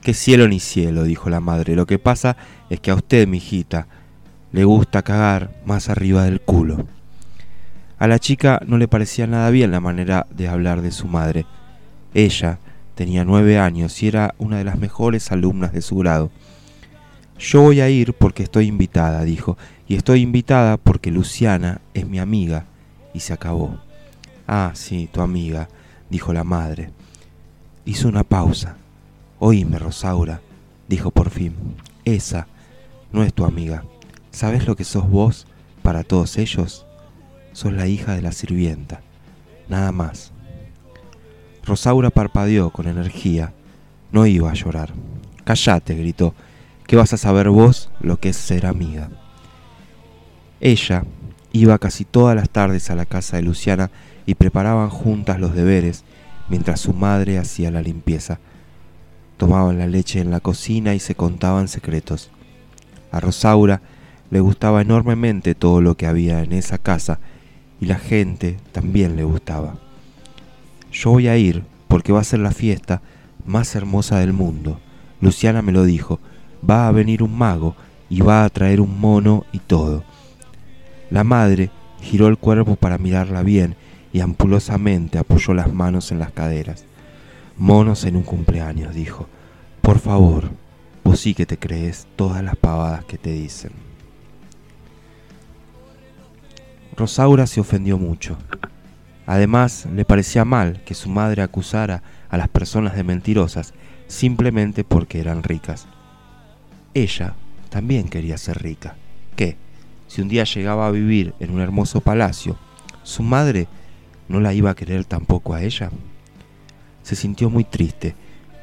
¿Qué 0.00 0.14
cielo 0.14 0.48
ni 0.48 0.58
cielo? 0.58 1.04
dijo 1.04 1.28
la 1.28 1.40
madre. 1.40 1.76
Lo 1.76 1.84
que 1.84 1.98
pasa 1.98 2.36
es 2.70 2.80
que 2.80 2.90
a 2.90 2.94
usted, 2.94 3.28
mi 3.28 3.36
hijita, 3.36 3.88
le 4.52 4.64
gusta 4.64 5.02
cagar 5.02 5.50
más 5.66 5.90
arriba 5.90 6.24
del 6.24 6.40
culo. 6.40 6.86
A 7.98 8.06
la 8.06 8.18
chica 8.18 8.60
no 8.66 8.78
le 8.78 8.88
parecía 8.88 9.26
nada 9.26 9.50
bien 9.50 9.70
la 9.70 9.80
manera 9.80 10.26
de 10.30 10.48
hablar 10.48 10.80
de 10.80 10.92
su 10.92 11.08
madre. 11.08 11.44
Ella 12.14 12.58
tenía 12.94 13.24
nueve 13.24 13.58
años 13.58 14.02
y 14.02 14.08
era 14.08 14.34
una 14.38 14.56
de 14.56 14.64
las 14.64 14.78
mejores 14.78 15.30
alumnas 15.30 15.72
de 15.72 15.82
su 15.82 15.96
grado. 15.96 16.30
Yo 17.38 17.62
voy 17.62 17.80
a 17.80 17.90
ir 17.90 18.14
porque 18.14 18.42
estoy 18.42 18.66
invitada, 18.66 19.22
dijo, 19.24 19.58
y 19.88 19.94
estoy 19.94 20.22
invitada 20.22 20.76
porque 20.76 21.10
Luciana 21.10 21.80
es 21.94 22.06
mi 22.08 22.18
amiga. 22.18 22.66
Y 23.12 23.20
se 23.20 23.32
acabó. 23.32 23.78
Ah, 24.46 24.72
sí, 24.74 25.08
tu 25.10 25.22
amiga, 25.22 25.68
dijo 26.10 26.32
la 26.32 26.44
madre. 26.44 26.90
Hizo 27.84 28.08
una 28.08 28.24
pausa. 28.24 28.76
Oíme, 29.38 29.78
Rosaura, 29.78 30.40
dijo 30.88 31.10
por 31.10 31.30
fin. 31.30 31.54
Esa 32.04 32.46
no 33.12 33.22
es 33.22 33.32
tu 33.32 33.44
amiga. 33.44 33.84
¿Sabes 34.30 34.66
lo 34.66 34.76
que 34.76 34.84
sos 34.84 35.08
vos 35.08 35.46
para 35.82 36.04
todos 36.04 36.36
ellos? 36.36 36.84
Sos 37.52 37.72
la 37.72 37.86
hija 37.86 38.14
de 38.14 38.22
la 38.22 38.32
sirvienta. 38.32 39.00
Nada 39.68 39.92
más. 39.92 40.32
Rosaura 41.64 42.10
parpadeó 42.10 42.70
con 42.70 42.86
energía. 42.86 43.52
No 44.12 44.26
iba 44.26 44.50
a 44.50 44.54
llorar. 44.54 44.92
Cállate, 45.44 45.94
gritó. 45.94 46.34
¿Qué 46.86 46.94
vas 46.94 47.12
a 47.12 47.16
saber 47.16 47.48
vos 47.48 47.90
lo 48.00 48.20
que 48.20 48.28
es 48.28 48.36
ser 48.36 48.64
amiga? 48.64 49.10
Ella 50.60 51.04
iba 51.52 51.78
casi 51.78 52.04
todas 52.04 52.36
las 52.36 52.48
tardes 52.48 52.90
a 52.90 52.94
la 52.94 53.06
casa 53.06 53.36
de 53.36 53.42
Luciana 53.42 53.90
y 54.24 54.36
preparaban 54.36 54.88
juntas 54.88 55.40
los 55.40 55.54
deberes 55.54 56.04
mientras 56.48 56.80
su 56.80 56.92
madre 56.92 57.38
hacía 57.38 57.72
la 57.72 57.82
limpieza. 57.82 58.38
Tomaban 59.36 59.78
la 59.78 59.88
leche 59.88 60.20
en 60.20 60.30
la 60.30 60.38
cocina 60.38 60.94
y 60.94 61.00
se 61.00 61.16
contaban 61.16 61.66
secretos. 61.66 62.30
A 63.10 63.18
Rosaura 63.18 63.82
le 64.30 64.38
gustaba 64.38 64.80
enormemente 64.80 65.56
todo 65.56 65.80
lo 65.80 65.96
que 65.96 66.06
había 66.06 66.44
en 66.44 66.52
esa 66.52 66.78
casa 66.78 67.18
y 67.80 67.86
la 67.86 67.98
gente 67.98 68.58
también 68.70 69.16
le 69.16 69.24
gustaba. 69.24 69.74
Yo 70.92 71.10
voy 71.10 71.26
a 71.26 71.36
ir 71.36 71.64
porque 71.88 72.12
va 72.12 72.20
a 72.20 72.24
ser 72.24 72.38
la 72.38 72.52
fiesta 72.52 73.02
más 73.44 73.74
hermosa 73.74 74.20
del 74.20 74.32
mundo. 74.32 74.78
Luciana 75.20 75.62
me 75.62 75.72
lo 75.72 75.84
dijo, 75.84 76.20
va 76.68 76.88
a 76.88 76.92
venir 76.92 77.22
un 77.22 77.36
mago 77.36 77.76
y 78.08 78.20
va 78.20 78.44
a 78.44 78.50
traer 78.50 78.80
un 78.80 79.00
mono 79.00 79.44
y 79.52 79.58
todo. 79.58 80.04
La 81.10 81.24
madre 81.24 81.70
giró 82.00 82.28
el 82.28 82.38
cuerpo 82.38 82.76
para 82.76 82.98
mirarla 82.98 83.42
bien 83.42 83.76
y 84.12 84.20
ampulosamente 84.20 85.18
apoyó 85.18 85.54
las 85.54 85.72
manos 85.72 86.12
en 86.12 86.18
las 86.18 86.32
caderas. 86.32 86.84
Monos 87.56 88.04
en 88.04 88.16
un 88.16 88.22
cumpleaños, 88.22 88.94
dijo. 88.94 89.28
Por 89.82 89.98
favor, 89.98 90.50
vos 91.04 91.20
sí 91.20 91.34
que 91.34 91.46
te 91.46 91.58
crees 91.58 92.06
todas 92.16 92.42
las 92.42 92.56
pavadas 92.56 93.04
que 93.04 93.18
te 93.18 93.32
dicen. 93.32 93.72
Rosaura 96.96 97.46
se 97.46 97.60
ofendió 97.60 97.98
mucho. 97.98 98.36
Además, 99.26 99.86
le 99.94 100.04
parecía 100.04 100.44
mal 100.44 100.82
que 100.84 100.94
su 100.94 101.10
madre 101.10 101.42
acusara 101.42 102.02
a 102.30 102.36
las 102.36 102.48
personas 102.48 102.94
de 102.96 103.04
mentirosas 103.04 103.74
simplemente 104.06 104.82
porque 104.84 105.20
eran 105.20 105.42
ricas. 105.42 105.86
Ella 106.96 107.34
también 107.68 108.08
quería 108.08 108.38
ser 108.38 108.62
rica. 108.62 108.96
¿Qué? 109.36 109.58
Si 110.06 110.22
un 110.22 110.28
día 110.28 110.44
llegaba 110.44 110.86
a 110.86 110.90
vivir 110.90 111.34
en 111.40 111.50
un 111.50 111.60
hermoso 111.60 112.00
palacio, 112.00 112.56
¿su 113.02 113.22
madre 113.22 113.68
no 114.28 114.40
la 114.40 114.54
iba 114.54 114.70
a 114.70 114.74
querer 114.74 115.04
tampoco 115.04 115.52
a 115.52 115.62
ella? 115.62 115.90
Se 117.02 117.14
sintió 117.14 117.50
muy 117.50 117.64
triste. 117.64 118.14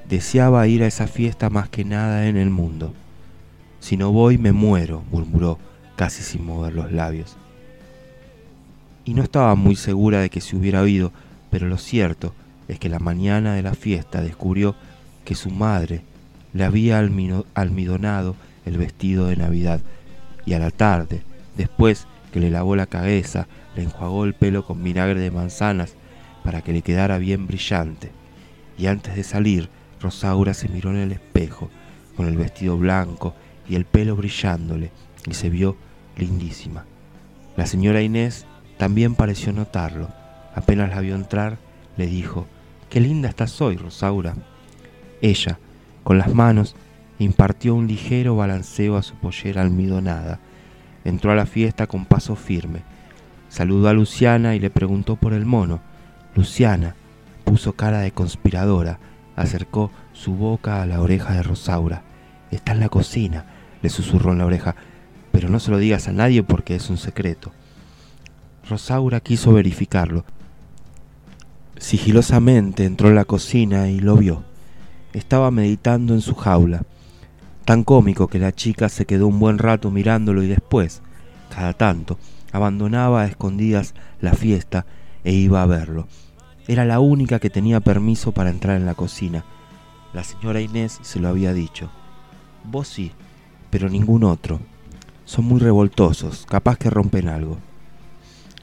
Deseaba 0.10 0.66
ir 0.66 0.82
a 0.82 0.88
esa 0.88 1.06
fiesta 1.06 1.52
más 1.52 1.70
que 1.70 1.86
nada 1.86 2.28
en 2.28 2.36
el 2.38 2.50
mundo. 2.50 2.96
Si 3.80 3.98
no 3.98 4.12
voy 4.12 4.40
me 4.40 4.52
muero, 4.52 5.04
murmuró, 5.12 5.60
casi 5.96 6.24
sin 6.24 6.44
mover 6.44 6.74
los 6.74 6.92
labios. 6.92 7.38
Y 9.06 9.14
no 9.14 9.22
estaba 9.22 9.54
muy 9.54 9.76
segura 9.76 10.22
de 10.22 10.32
que 10.32 10.42
se 10.42 10.56
hubiera 10.56 10.82
oído, 10.82 11.12
pero 11.52 11.68
lo 11.68 11.78
cierto 11.78 12.34
es 12.68 12.80
que 12.80 12.90
la 12.90 12.98
mañana 12.98 13.54
de 13.54 13.62
la 13.62 13.76
fiesta 13.76 14.22
descubrió 14.22 14.74
que 15.24 15.36
su 15.36 15.52
madre 15.52 16.02
le 16.54 16.64
había 16.64 17.00
almidonado 17.00 18.36
el 18.66 18.78
vestido 18.78 19.28
de 19.28 19.36
Navidad 19.36 19.82
y 20.46 20.54
a 20.54 20.60
la 20.60 20.72
tarde, 20.72 21.24
después 21.58 22.08
que 22.32 22.40
le 22.40 22.50
lavó 22.50 22.76
la 22.76 22.86
cabeza, 22.86 23.48
le 23.76 23.84
enjuagó 23.84 24.26
el 24.26 24.34
pelo 24.34 24.66
con 24.66 24.84
vinagre 24.84 25.20
de 25.20 25.32
manzanas 25.32 25.96
para 26.44 26.62
que 26.62 26.74
le 26.74 26.82
quedara 26.82 27.18
bien 27.18 27.48
brillante. 27.48 28.12
Y 28.78 28.88
antes 28.88 29.16
de 29.16 29.24
salir, 29.24 29.70
Rosaura 30.02 30.54
se 30.54 30.68
miró 30.68 30.90
en 30.92 30.98
el 30.98 31.12
espejo, 31.12 31.70
con 32.16 32.28
el 32.28 32.38
vestido 32.38 32.78
blanco 32.78 33.34
y 33.68 33.76
el 33.76 33.86
pelo 33.86 34.16
brillándole, 34.16 34.92
y 35.26 35.34
se 35.34 35.50
vio 35.50 35.78
lindísima. 36.18 36.86
La 37.56 37.66
señora 37.66 38.02
Inés 38.02 38.46
también 38.78 39.16
pareció 39.16 39.54
notarlo. 39.54 40.10
Apenas 40.56 40.90
la 40.90 41.00
vio 41.00 41.16
entrar, 41.16 41.58
le 41.98 42.08
dijo, 42.08 42.48
Qué 42.90 43.00
linda 43.00 43.30
estás 43.30 43.60
hoy, 43.62 43.78
Rosaura. 43.78 44.36
Ella, 45.22 45.58
con 46.04 46.18
las 46.18 46.34
manos, 46.34 46.76
impartió 47.20 47.76
un 47.76 47.88
ligero 47.88 48.36
balanceo 48.36 48.98
a 48.98 49.04
su 49.04 49.16
pollera 49.16 49.62
almidonada. 49.62 50.40
Entró 51.06 51.32
a 51.32 51.36
la 51.36 51.46
fiesta 51.46 51.88
con 51.88 52.06
paso 52.06 52.36
firme. 52.36 52.82
Saludó 53.50 53.88
a 53.90 53.94
Luciana 53.94 54.56
y 54.56 54.60
le 54.60 54.70
preguntó 54.70 55.16
por 55.16 55.34
el 55.34 55.46
mono. 55.46 55.82
Luciana 56.36 56.96
puso 57.44 57.74
cara 57.74 58.00
de 58.00 58.12
conspiradora, 58.12 59.00
acercó 59.36 59.92
su 60.14 60.34
boca 60.36 60.82
a 60.82 60.86
la 60.86 61.02
oreja 61.02 61.34
de 61.34 61.44
Rosaura. 61.44 62.04
Está 62.52 62.72
en 62.72 62.80
la 62.80 62.90
cocina, 62.90 63.46
le 63.82 63.90
susurró 63.90 64.32
en 64.32 64.40
la 64.40 64.46
oreja, 64.46 64.76
pero 65.32 65.50
no 65.50 65.60
se 65.60 65.72
lo 65.72 65.78
digas 65.78 66.08
a 66.08 66.14
nadie 66.14 66.44
porque 66.44 66.76
es 66.76 66.90
un 66.90 66.98
secreto. 66.98 67.52
Rosaura 68.68 69.20
quiso 69.20 69.54
verificarlo. 69.54 70.26
Sigilosamente 71.78 72.86
entró 72.86 73.10
en 73.10 73.16
la 73.16 73.26
cocina 73.26 73.90
y 73.90 74.00
lo 74.00 74.16
vio. 74.16 74.44
Estaba 75.14 75.52
meditando 75.52 76.14
en 76.14 76.22
su 76.22 76.34
jaula, 76.36 76.84
tan 77.66 77.84
cómico 77.84 78.28
que 78.28 78.40
la 78.40 78.52
chica 78.52 78.90
se 78.90 79.06
quedó 79.06 79.28
un 79.28 79.40
buen 79.40 79.60
rato 79.60 79.92
mirándolo 79.92 80.44
y 80.44 80.48
después, 80.48 81.02
Cada 81.54 81.74
tanto, 81.74 82.18
abandonaba 82.52 83.22
a 83.22 83.28
escondidas 83.28 83.94
la 84.22 84.34
fiesta 84.34 84.88
e 85.24 85.34
iba 85.34 85.62
a 85.62 85.68
verlo. 85.68 86.08
Era 86.68 86.84
la 86.84 87.00
única 87.00 87.40
que 87.40 87.52
tenía 87.52 87.80
permiso 87.80 88.32
para 88.32 88.50
entrar 88.50 88.78
en 88.78 88.88
la 88.88 88.96
cocina. 88.96 89.46
La 90.14 90.24
señora 90.24 90.62
Inés 90.62 91.00
se 91.04 91.20
lo 91.20 91.28
había 91.28 91.54
dicho. 91.54 91.92
Vos 92.64 92.88
sí, 92.88 93.12
pero 93.70 93.90
ningún 93.90 94.24
otro. 94.24 94.60
Son 95.26 95.46
muy 95.46 95.60
revoltosos, 95.60 96.48
capaz 96.48 96.78
que 96.78 96.90
rompen 96.90 97.28
algo. 97.28 97.60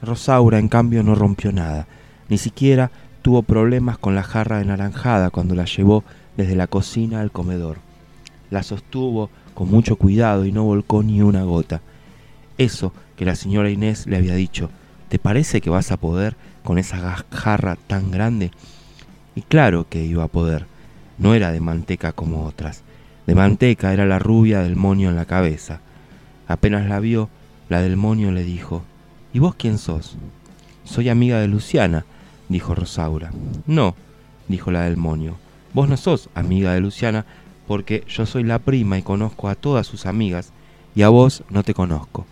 Rosaura, 0.01 0.59
en 0.59 0.67
cambio, 0.67 1.01
no 1.03 1.15
rompió 1.15 1.51
nada. 1.51 1.87
Ni 2.27 2.37
siquiera 2.37 2.91
tuvo 3.21 3.43
problemas 3.43 3.97
con 3.97 4.15
la 4.15 4.23
jarra 4.23 4.63
naranjada 4.63 5.29
cuando 5.29 5.55
la 5.55 5.65
llevó 5.65 6.03
desde 6.37 6.55
la 6.55 6.67
cocina 6.67 7.21
al 7.21 7.31
comedor. 7.31 7.77
La 8.49 8.63
sostuvo 8.63 9.29
con 9.53 9.69
mucho 9.69 9.95
cuidado 9.95 10.45
y 10.45 10.51
no 10.51 10.63
volcó 10.63 11.03
ni 11.03 11.21
una 11.21 11.43
gota. 11.43 11.81
Eso 12.57 12.93
que 13.15 13.25
la 13.25 13.35
señora 13.35 13.69
Inés 13.69 14.07
le 14.07 14.17
había 14.17 14.35
dicho, 14.35 14.69
¿te 15.09 15.19
parece 15.19 15.61
que 15.61 15.69
vas 15.69 15.91
a 15.91 15.97
poder 15.97 16.35
con 16.63 16.77
esa 16.77 17.25
jarra 17.31 17.75
tan 17.87 18.11
grande? 18.11 18.51
Y 19.35 19.41
claro 19.41 19.87
que 19.89 20.03
iba 20.03 20.23
a 20.23 20.27
poder. 20.27 20.65
No 21.17 21.33
era 21.33 21.51
de 21.51 21.59
manteca 21.59 22.11
como 22.11 22.45
otras. 22.45 22.83
De 23.27 23.35
manteca 23.35 23.93
era 23.93 24.05
la 24.05 24.19
rubia 24.19 24.61
del 24.61 24.75
monio 24.75 25.09
en 25.09 25.15
la 25.15 25.25
cabeza. 25.25 25.79
Apenas 26.47 26.87
la 26.87 26.99
vio, 26.99 27.29
la 27.69 27.81
del 27.81 27.95
monio 27.95 28.31
le 28.31 28.43
dijo, 28.43 28.83
¿Y 29.33 29.39
vos 29.39 29.55
quién 29.55 29.77
sos? 29.77 30.17
Soy 30.83 31.07
amiga 31.07 31.39
de 31.39 31.47
Luciana, 31.47 32.05
dijo 32.49 32.75
Rosaura. 32.75 33.31
No, 33.65 33.95
dijo 34.47 34.71
la 34.71 34.81
del 34.81 34.97
monio. 34.97 35.37
Vos 35.73 35.87
no 35.87 35.97
sos 35.97 36.29
amiga 36.35 36.73
de 36.73 36.81
Luciana 36.81 37.25
porque 37.67 38.03
yo 38.07 38.25
soy 38.25 38.43
la 38.43 38.59
prima 38.59 38.97
y 38.97 39.01
conozco 39.01 39.47
a 39.47 39.55
todas 39.55 39.87
sus 39.87 40.05
amigas 40.05 40.51
y 40.95 41.03
a 41.03 41.09
vos 41.09 41.43
no 41.49 41.63
te 41.63 41.73
conozco. 41.73 42.25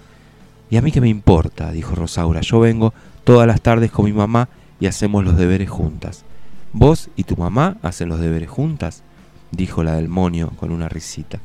¿Y 0.70 0.78
a 0.78 0.82
mí 0.82 0.92
qué 0.92 1.02
me 1.02 1.10
importa? 1.10 1.72
dijo 1.72 1.96
Rosaura. 1.96 2.42
Yo 2.42 2.60
vengo 2.60 2.94
todas 3.24 3.48
las 3.48 3.62
tardes 3.62 3.92
con 3.92 4.06
mi 4.06 4.14
mamá 4.14 4.50
y 4.80 4.88
hacemos 4.88 5.24
los 5.24 5.38
deberes 5.38 5.70
juntas. 5.70 6.26
¿Vos 6.74 7.10
y 7.16 7.24
tu 7.24 7.36
mamá 7.38 7.78
hacen 7.82 8.10
los 8.10 8.20
deberes 8.20 8.50
juntas? 8.50 9.04
dijo 9.52 9.84
la 9.84 9.96
del 9.96 10.10
monio 10.10 10.52
con 10.58 10.72
una 10.72 10.90
risita. 10.90 11.40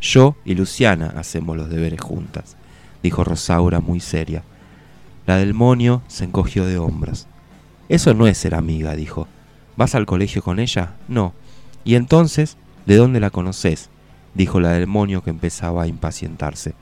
Yo 0.00 0.36
y 0.44 0.54
Luciana 0.54 1.12
hacemos 1.16 1.56
los 1.56 1.68
deberes 1.68 2.00
juntas, 2.00 2.56
dijo 3.02 3.22
Rosaura 3.22 3.80
muy 3.80 4.00
seria. 4.00 4.42
La 5.26 5.36
del 5.36 5.54
monio 5.54 6.02
se 6.08 6.24
encogió 6.24 6.64
de 6.64 6.78
hombros. 6.78 7.26
Eso 7.88 8.14
no 8.14 8.26
es 8.26 8.38
ser 8.38 8.54
amiga, 8.54 8.96
dijo. 8.96 9.28
¿Vas 9.80 9.94
al 9.94 10.04
colegio 10.04 10.42
con 10.42 10.58
ella? 10.58 10.96
No. 11.08 11.32
¿Y 11.84 11.94
entonces, 11.94 12.58
de 12.84 12.96
dónde 12.96 13.18
la 13.18 13.30
conoces? 13.30 13.88
dijo 14.34 14.60
la 14.60 14.72
del 14.72 14.86
monio 14.86 15.24
que 15.24 15.30
empezaba 15.30 15.84
a 15.84 15.86
impacientarse. 15.86 16.74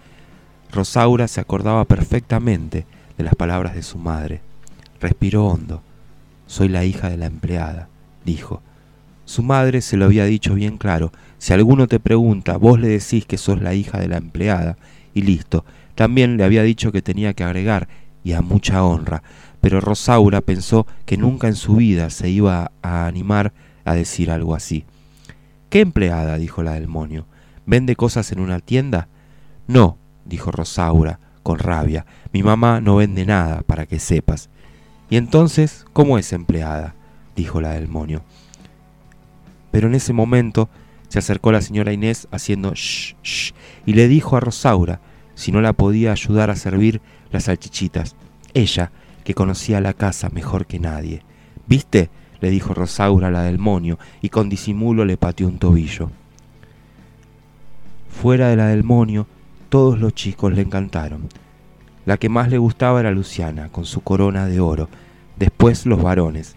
Rosaura 0.72 1.28
se 1.28 1.40
acordaba 1.40 1.84
perfectamente 1.84 2.86
de 3.16 3.22
las 3.22 3.36
palabras 3.36 3.76
de 3.76 3.84
su 3.84 3.98
madre. 3.98 4.40
Respiró 5.00 5.46
hondo. 5.46 5.80
Soy 6.48 6.66
la 6.68 6.84
hija 6.84 7.08
de 7.08 7.18
la 7.18 7.26
empleada, 7.26 7.88
dijo. 8.24 8.62
Su 9.26 9.44
madre 9.44 9.80
se 9.80 9.96
lo 9.96 10.06
había 10.06 10.24
dicho 10.24 10.54
bien 10.54 10.76
claro. 10.76 11.12
Si 11.38 11.52
alguno 11.52 11.86
te 11.86 12.00
pregunta, 12.00 12.56
vos 12.56 12.80
le 12.80 12.88
decís 12.88 13.26
que 13.26 13.38
sos 13.38 13.62
la 13.62 13.74
hija 13.74 14.00
de 14.00 14.08
la 14.08 14.16
empleada, 14.16 14.76
y 15.14 15.22
listo. 15.22 15.64
También 15.94 16.36
le 16.36 16.42
había 16.42 16.64
dicho 16.64 16.90
que 16.90 17.00
tenía 17.00 17.32
que 17.32 17.44
agregar 17.44 17.86
y 18.24 18.32
a 18.32 18.42
mucha 18.42 18.82
honra, 18.82 19.22
pero 19.68 19.82
Rosaura 19.82 20.40
pensó 20.40 20.86
que 21.04 21.18
nunca 21.18 21.46
en 21.46 21.54
su 21.54 21.76
vida 21.76 22.08
se 22.08 22.30
iba 22.30 22.72
a 22.80 23.06
animar 23.06 23.52
a 23.84 23.92
decir 23.92 24.30
algo 24.30 24.54
así. 24.54 24.86
¿Qué 25.68 25.80
empleada? 25.80 26.38
dijo 26.38 26.62
la 26.62 26.72
del 26.72 26.88
monio. 26.88 27.26
¿Vende 27.66 27.94
cosas 27.94 28.32
en 28.32 28.40
una 28.40 28.60
tienda? 28.60 29.08
No, 29.66 29.98
dijo 30.24 30.50
Rosaura, 30.50 31.20
con 31.42 31.58
rabia. 31.58 32.06
Mi 32.32 32.42
mamá 32.42 32.80
no 32.80 32.96
vende 32.96 33.26
nada, 33.26 33.60
para 33.60 33.84
que 33.84 33.98
sepas. 33.98 34.48
¿Y 35.10 35.18
entonces 35.18 35.84
cómo 35.92 36.16
es 36.16 36.32
empleada? 36.32 36.94
dijo 37.36 37.60
la 37.60 37.72
del 37.72 37.88
monio. 37.88 38.22
Pero 39.70 39.88
en 39.88 39.96
ese 39.96 40.14
momento 40.14 40.70
se 41.08 41.18
acercó 41.18 41.52
la 41.52 41.60
señora 41.60 41.92
Inés 41.92 42.26
haciendo 42.30 42.72
shh, 42.72 43.16
shh, 43.22 43.52
y 43.84 43.92
le 43.92 44.08
dijo 44.08 44.34
a 44.34 44.40
Rosaura 44.40 45.02
si 45.34 45.52
no 45.52 45.60
la 45.60 45.74
podía 45.74 46.12
ayudar 46.12 46.48
a 46.48 46.56
servir 46.56 47.02
las 47.30 47.44
salchichitas. 47.44 48.16
Ella, 48.54 48.92
que 49.28 49.34
conocía 49.34 49.82
la 49.82 49.92
casa 49.92 50.30
mejor 50.30 50.64
que 50.64 50.78
nadie. 50.78 51.20
¿Viste? 51.66 52.08
le 52.40 52.48
dijo 52.48 52.72
Rosaura 52.72 53.30
la 53.30 53.42
del 53.42 53.58
monio, 53.58 53.98
y 54.22 54.30
con 54.30 54.48
disimulo 54.48 55.04
le 55.04 55.18
pateó 55.18 55.48
un 55.48 55.58
tobillo. 55.58 56.10
Fuera 58.08 58.48
de 58.48 58.56
la 58.56 58.68
del 58.68 58.84
monio, 58.84 59.26
todos 59.68 60.00
los 60.00 60.14
chicos 60.14 60.54
le 60.54 60.62
encantaron. 60.62 61.28
La 62.06 62.16
que 62.16 62.30
más 62.30 62.48
le 62.48 62.56
gustaba 62.56 63.00
era 63.00 63.10
Luciana, 63.10 63.68
con 63.68 63.84
su 63.84 64.00
corona 64.00 64.46
de 64.46 64.60
oro, 64.60 64.88
después 65.36 65.84
los 65.84 66.02
varones. 66.02 66.56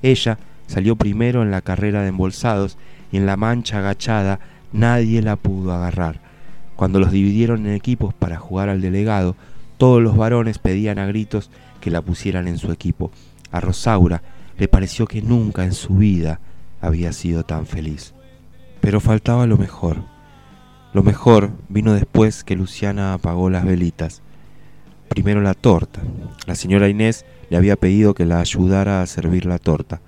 Ella 0.00 0.38
salió 0.68 0.94
primero 0.94 1.42
en 1.42 1.50
la 1.50 1.62
carrera 1.62 2.02
de 2.02 2.10
embolsados 2.10 2.78
y 3.10 3.16
en 3.16 3.26
la 3.26 3.36
mancha 3.36 3.78
agachada 3.78 4.38
nadie 4.72 5.20
la 5.20 5.34
pudo 5.34 5.72
agarrar. 5.72 6.20
Cuando 6.76 7.00
los 7.00 7.10
dividieron 7.10 7.66
en 7.66 7.72
equipos 7.72 8.14
para 8.14 8.36
jugar 8.36 8.68
al 8.68 8.80
delegado, 8.80 9.34
todos 9.78 10.00
los 10.00 10.16
varones 10.16 10.58
pedían 10.58 11.00
a 11.00 11.06
gritos 11.06 11.50
que 11.84 11.90
la 11.90 12.00
pusieran 12.00 12.48
en 12.48 12.56
su 12.56 12.72
equipo. 12.72 13.10
A 13.52 13.60
Rosaura 13.60 14.22
le 14.56 14.68
pareció 14.68 15.06
que 15.06 15.20
nunca 15.20 15.64
en 15.64 15.74
su 15.74 15.96
vida 15.96 16.40
había 16.80 17.12
sido 17.12 17.44
tan 17.44 17.66
feliz. 17.66 18.14
Pero 18.80 19.00
faltaba 19.00 19.46
lo 19.46 19.58
mejor. 19.58 19.98
Lo 20.94 21.02
mejor 21.02 21.50
vino 21.68 21.92
después 21.92 22.42
que 22.42 22.56
Luciana 22.56 23.12
apagó 23.12 23.50
las 23.50 23.66
velitas. 23.66 24.22
Primero 25.10 25.42
la 25.42 25.52
torta. 25.52 26.00
La 26.46 26.54
señora 26.54 26.88
Inés 26.88 27.26
le 27.50 27.58
había 27.58 27.76
pedido 27.76 28.14
que 28.14 28.24
la 28.24 28.40
ayudara 28.40 29.02
a 29.02 29.06
servir 29.06 29.44
la 29.44 29.58
torta. 29.58 30.00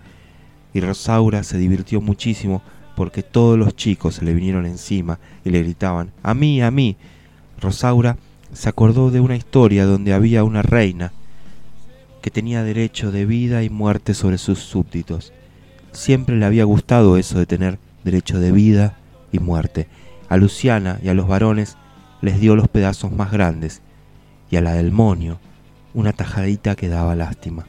Y 0.73 0.81
Rosaura 0.81 1.43
se 1.43 1.59
divirtió 1.59 2.01
muchísimo 2.01 2.63
porque 2.97 3.23
todos 3.23 3.59
los 3.59 3.77
chicos 3.77 4.15
se 4.15 4.25
le 4.25 4.33
vinieron 4.33 4.65
encima 4.65 5.19
y 5.45 5.51
le 5.51 5.63
gritaban, 5.63 6.11
a 6.23 6.33
mí, 6.33 6.63
a 6.63 6.71
mí. 6.71 6.97
Rosaura 7.61 8.17
se 8.55 8.71
acordó 8.71 9.11
de 9.11 9.21
una 9.21 9.37
historia 9.37 9.85
donde 9.85 10.15
había 10.15 10.43
una 10.43 10.63
reina 10.63 11.13
que 12.27 12.31
tenía 12.33 12.65
derecho 12.65 13.13
de 13.13 13.25
vida 13.25 13.63
y 13.63 13.71
muerte 13.71 14.13
sobre 14.13 14.37
sus 14.39 14.59
súbditos. 14.59 15.33
Siempre 15.93 16.35
le 16.35 16.45
había 16.45 16.65
gustado 16.65 17.19
eso 17.19 17.39
de 17.39 17.47
tener 17.47 17.79
derecho 18.03 18.41
de 18.41 18.51
vida 18.51 18.97
y 19.31 19.39
muerte. 19.39 19.87
A 20.29 20.37
Luciana 20.37 20.99
y 21.05 21.09
a 21.09 21.15
los 21.15 21.29
varones 21.29 21.77
les 22.23 22.41
dio 22.41 22.57
los 22.57 22.67
pedazos 22.67 23.13
más 23.13 23.31
grandes 23.31 23.81
y 24.51 24.57
a 24.57 24.61
la 24.61 24.73
del 24.73 24.91
monio 24.91 25.39
una 25.95 26.13
tajadita 26.13 26.75
que 26.75 26.89
daba 26.89 27.15
lástima. 27.15 27.67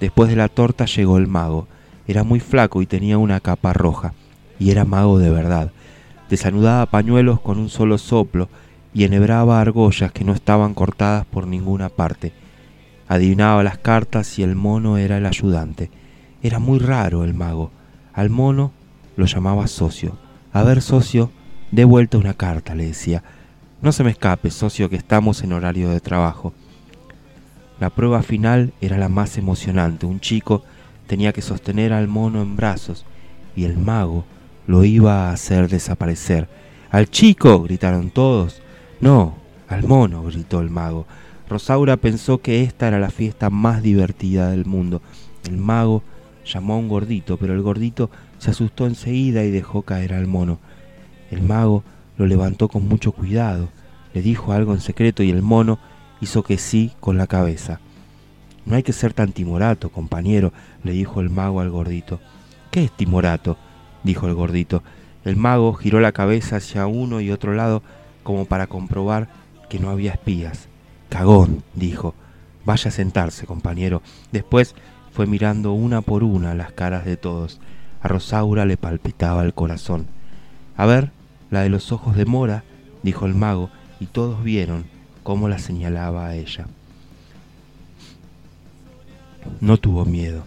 Después 0.00 0.28
de 0.28 0.34
la 0.34 0.48
torta 0.48 0.86
llegó 0.86 1.16
el 1.16 1.28
mago. 1.28 1.68
Era 2.08 2.24
muy 2.24 2.40
flaco 2.40 2.82
y 2.82 2.86
tenía 2.86 3.16
una 3.16 3.38
capa 3.38 3.72
roja, 3.72 4.12
y 4.58 4.72
era 4.72 4.84
mago 4.84 5.20
de 5.20 5.30
verdad. 5.30 5.70
Desanudaba 6.28 6.86
pañuelos 6.86 7.40
con 7.40 7.60
un 7.60 7.68
solo 7.68 7.96
soplo 7.98 8.48
y 8.92 9.04
enhebraba 9.04 9.60
argollas 9.60 10.10
que 10.10 10.24
no 10.24 10.32
estaban 10.32 10.74
cortadas 10.74 11.26
por 11.26 11.46
ninguna 11.46 11.90
parte. 11.90 12.32
Adivinaba 13.08 13.62
las 13.62 13.78
cartas 13.78 14.38
y 14.38 14.42
el 14.42 14.56
mono 14.56 14.98
era 14.98 15.18
el 15.18 15.26
ayudante. 15.26 15.90
Era 16.42 16.58
muy 16.58 16.78
raro 16.78 17.24
el 17.24 17.34
mago. 17.34 17.70
Al 18.12 18.30
mono 18.30 18.72
lo 19.16 19.26
llamaba 19.26 19.66
socio. 19.68 20.18
A 20.52 20.62
ver, 20.62 20.82
socio, 20.82 21.30
dé 21.70 21.84
vuelta 21.84 22.18
una 22.18 22.34
carta, 22.34 22.74
le 22.74 22.86
decía. 22.86 23.22
No 23.82 23.92
se 23.92 24.04
me 24.04 24.10
escape, 24.10 24.50
socio, 24.50 24.88
que 24.88 24.96
estamos 24.96 25.42
en 25.42 25.52
horario 25.52 25.90
de 25.90 26.00
trabajo. 26.00 26.52
La 27.78 27.90
prueba 27.90 28.22
final 28.22 28.72
era 28.80 28.96
la 28.96 29.08
más 29.08 29.36
emocionante. 29.36 30.06
Un 30.06 30.20
chico 30.20 30.64
tenía 31.06 31.32
que 31.32 31.42
sostener 31.42 31.92
al 31.92 32.08
mono 32.08 32.42
en 32.42 32.56
brazos 32.56 33.04
y 33.54 33.64
el 33.64 33.76
mago 33.76 34.24
lo 34.66 34.84
iba 34.84 35.28
a 35.28 35.32
hacer 35.32 35.68
desaparecer. 35.68 36.48
¡Al 36.90 37.10
chico! 37.10 37.62
gritaron 37.62 38.10
todos. 38.10 38.62
No, 39.00 39.36
al 39.68 39.84
mono, 39.84 40.22
gritó 40.24 40.60
el 40.60 40.70
mago. 40.70 41.06
Rosaura 41.48 41.96
pensó 41.96 42.38
que 42.38 42.62
esta 42.62 42.88
era 42.88 42.98
la 42.98 43.10
fiesta 43.10 43.50
más 43.50 43.82
divertida 43.82 44.50
del 44.50 44.64
mundo. 44.64 45.00
El 45.48 45.56
mago 45.58 46.02
llamó 46.44 46.74
a 46.74 46.78
un 46.78 46.88
gordito, 46.88 47.36
pero 47.36 47.54
el 47.54 47.62
gordito 47.62 48.10
se 48.38 48.50
asustó 48.50 48.86
enseguida 48.86 49.44
y 49.44 49.50
dejó 49.50 49.82
caer 49.82 50.12
al 50.12 50.26
mono. 50.26 50.58
El 51.30 51.42
mago 51.42 51.84
lo 52.18 52.26
levantó 52.26 52.68
con 52.68 52.88
mucho 52.88 53.12
cuidado, 53.12 53.68
le 54.12 54.22
dijo 54.22 54.52
algo 54.52 54.72
en 54.72 54.80
secreto 54.80 55.22
y 55.22 55.30
el 55.30 55.42
mono 55.42 55.78
hizo 56.20 56.42
que 56.42 56.58
sí 56.58 56.92
con 57.00 57.16
la 57.16 57.26
cabeza. 57.26 57.80
No 58.64 58.74
hay 58.74 58.82
que 58.82 58.92
ser 58.92 59.12
tan 59.12 59.32
timorato, 59.32 59.90
compañero, 59.90 60.52
le 60.82 60.92
dijo 60.92 61.20
el 61.20 61.30
mago 61.30 61.60
al 61.60 61.70
gordito. 61.70 62.20
¿Qué 62.72 62.84
es 62.84 62.90
timorato? 62.90 63.56
dijo 64.02 64.26
el 64.26 64.34
gordito. 64.34 64.82
El 65.24 65.36
mago 65.36 65.72
giró 65.74 66.00
la 66.00 66.12
cabeza 66.12 66.56
hacia 66.56 66.86
uno 66.86 67.20
y 67.20 67.30
otro 67.30 67.54
lado 67.54 67.82
como 68.22 68.44
para 68.46 68.66
comprobar 68.66 69.28
que 69.68 69.78
no 69.78 69.90
había 69.90 70.12
espías. 70.12 70.68
Cagón, 71.08 71.62
dijo. 71.74 72.14
Vaya 72.64 72.88
a 72.88 72.92
sentarse, 72.92 73.46
compañero. 73.46 74.02
Después 74.32 74.74
fue 75.12 75.26
mirando 75.26 75.72
una 75.72 76.00
por 76.00 76.24
una 76.24 76.54
las 76.54 76.72
caras 76.72 77.04
de 77.04 77.16
todos. 77.16 77.60
A 78.02 78.08
Rosaura 78.08 78.66
le 78.66 78.76
palpitaba 78.76 79.44
el 79.44 79.54
corazón. 79.54 80.06
A 80.76 80.84
ver, 80.84 81.12
la 81.50 81.62
de 81.62 81.68
los 81.68 81.92
ojos 81.92 82.16
de 82.16 82.26
mora, 82.26 82.64
dijo 83.02 83.24
el 83.26 83.34
mago, 83.34 83.70
y 84.00 84.06
todos 84.06 84.42
vieron 84.42 84.84
cómo 85.22 85.48
la 85.48 85.58
señalaba 85.58 86.26
a 86.26 86.34
ella. 86.34 86.66
No 89.60 89.76
tuvo 89.76 90.04
miedo, 90.04 90.42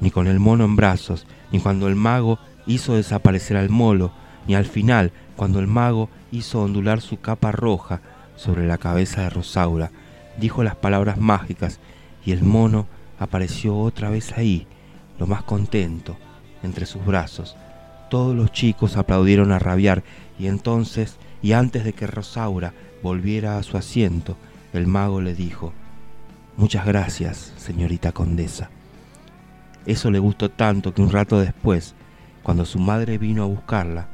ni 0.00 0.10
con 0.10 0.26
el 0.26 0.40
mono 0.40 0.64
en 0.64 0.76
brazos, 0.76 1.26
ni 1.52 1.60
cuando 1.60 1.88
el 1.88 1.94
mago 1.94 2.38
hizo 2.66 2.94
desaparecer 2.94 3.56
al 3.56 3.68
molo, 3.68 4.12
ni 4.48 4.54
al 4.54 4.64
final, 4.64 5.12
cuando 5.36 5.60
el 5.60 5.66
mago 5.66 6.08
hizo 6.32 6.62
ondular 6.62 7.00
su 7.00 7.20
capa 7.20 7.52
roja 7.52 8.00
sobre 8.36 8.66
la 8.66 8.78
cabeza 8.78 9.22
de 9.22 9.30
Rosaura, 9.30 9.90
dijo 10.38 10.62
las 10.62 10.76
palabras 10.76 11.18
mágicas 11.18 11.80
y 12.24 12.32
el 12.32 12.42
mono 12.42 12.86
apareció 13.18 13.78
otra 13.78 14.10
vez 14.10 14.32
ahí, 14.36 14.66
lo 15.18 15.26
más 15.26 15.42
contento, 15.42 16.16
entre 16.62 16.86
sus 16.86 17.04
brazos. 17.04 17.56
Todos 18.10 18.34
los 18.34 18.52
chicos 18.52 18.96
aplaudieron 18.96 19.52
a 19.52 19.58
rabiar 19.58 20.02
y 20.38 20.46
entonces, 20.46 21.16
y 21.42 21.52
antes 21.52 21.84
de 21.84 21.92
que 21.92 22.06
Rosaura 22.06 22.74
volviera 23.02 23.58
a 23.58 23.62
su 23.62 23.76
asiento, 23.76 24.36
el 24.72 24.86
mago 24.86 25.20
le 25.20 25.34
dijo, 25.34 25.72
Muchas 26.56 26.86
gracias, 26.86 27.52
señorita 27.56 28.12
condesa. 28.12 28.70
Eso 29.86 30.10
le 30.10 30.20
gustó 30.20 30.50
tanto 30.50 30.94
que 30.94 31.02
un 31.02 31.10
rato 31.10 31.40
después, 31.40 31.94
cuando 32.44 32.64
su 32.64 32.78
madre 32.78 33.18
vino 33.18 33.42
a 33.42 33.46
buscarla, 33.46 34.06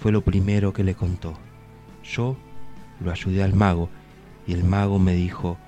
fue 0.00 0.10
lo 0.10 0.22
primero 0.22 0.72
que 0.72 0.82
le 0.82 0.94
contó. 0.94 1.38
Yo 2.02 2.36
lo 3.02 3.10
ayudé 3.10 3.42
al 3.42 3.54
mago 3.54 3.88
y 4.46 4.52
el 4.52 4.64
mago 4.64 4.98
me 4.98 5.14
dijo, 5.14 5.58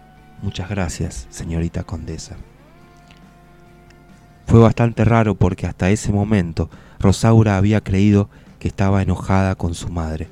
muchas 0.42 0.68
gracias, 0.68 1.26
señorita 1.30 1.84
condesa. 1.84 2.36
Fue 4.46 4.60
bastante 4.60 5.04
raro 5.04 5.34
porque 5.34 5.66
hasta 5.66 5.90
ese 5.90 6.12
momento 6.12 6.70
Rosaura 7.00 7.56
había 7.56 7.80
creído 7.80 8.28
que 8.58 8.68
estaba 8.68 9.02
enojada 9.02 9.54
con 9.54 9.74
su 9.74 9.88
madre. 9.88 10.28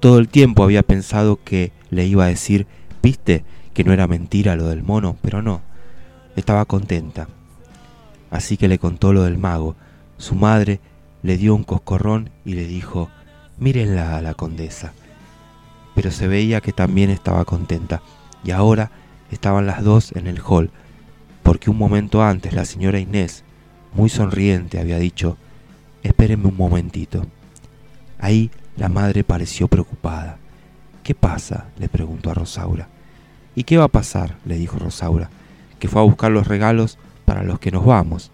Todo 0.00 0.18
el 0.18 0.28
tiempo 0.28 0.62
había 0.62 0.82
pensado 0.82 1.38
que 1.44 1.72
le 1.90 2.06
iba 2.06 2.24
a 2.24 2.28
decir, 2.28 2.66
viste, 3.02 3.44
que 3.74 3.84
no 3.84 3.92
era 3.92 4.06
mentira 4.06 4.56
lo 4.56 4.66
del 4.68 4.82
mono, 4.82 5.16
pero 5.22 5.42
no, 5.42 5.62
estaba 6.36 6.64
contenta. 6.64 7.28
Así 8.30 8.56
que 8.56 8.68
le 8.68 8.78
contó 8.78 9.12
lo 9.12 9.22
del 9.22 9.38
mago. 9.38 9.76
Su 10.16 10.34
madre 10.34 10.80
le 11.22 11.36
dio 11.36 11.54
un 11.54 11.64
coscorrón 11.64 12.30
y 12.44 12.54
le 12.54 12.66
dijo, 12.66 13.10
mírenla 13.58 14.16
a 14.16 14.22
la 14.22 14.34
condesa. 14.34 14.92
Pero 15.94 16.10
se 16.10 16.28
veía 16.28 16.60
que 16.60 16.72
también 16.72 17.10
estaba 17.10 17.44
contenta, 17.44 18.02
y 18.44 18.52
ahora 18.52 18.90
estaban 19.30 19.66
las 19.66 19.82
dos 19.82 20.12
en 20.12 20.26
el 20.26 20.40
hall, 20.40 20.70
porque 21.42 21.70
un 21.70 21.78
momento 21.78 22.22
antes 22.22 22.52
la 22.52 22.64
señora 22.64 23.00
Inés, 23.00 23.44
muy 23.94 24.08
sonriente, 24.08 24.78
había 24.78 24.98
dicho, 24.98 25.36
espérenme 26.02 26.48
un 26.48 26.56
momentito. 26.56 27.26
Ahí 28.18 28.50
la 28.76 28.88
madre 28.88 29.24
pareció 29.24 29.68
preocupada. 29.68 30.38
¿Qué 31.02 31.14
pasa? 31.14 31.66
le 31.78 31.88
preguntó 31.88 32.30
a 32.30 32.34
Rosaura. 32.34 32.88
¿Y 33.54 33.64
qué 33.64 33.78
va 33.78 33.84
a 33.84 33.88
pasar? 33.88 34.36
le 34.44 34.56
dijo 34.56 34.78
Rosaura, 34.78 35.30
que 35.78 35.88
fue 35.88 36.00
a 36.00 36.04
buscar 36.04 36.30
los 36.30 36.46
regalos 36.46 36.98
para 37.24 37.42
los 37.42 37.58
que 37.58 37.70
nos 37.70 37.84
vamos. 37.84 38.30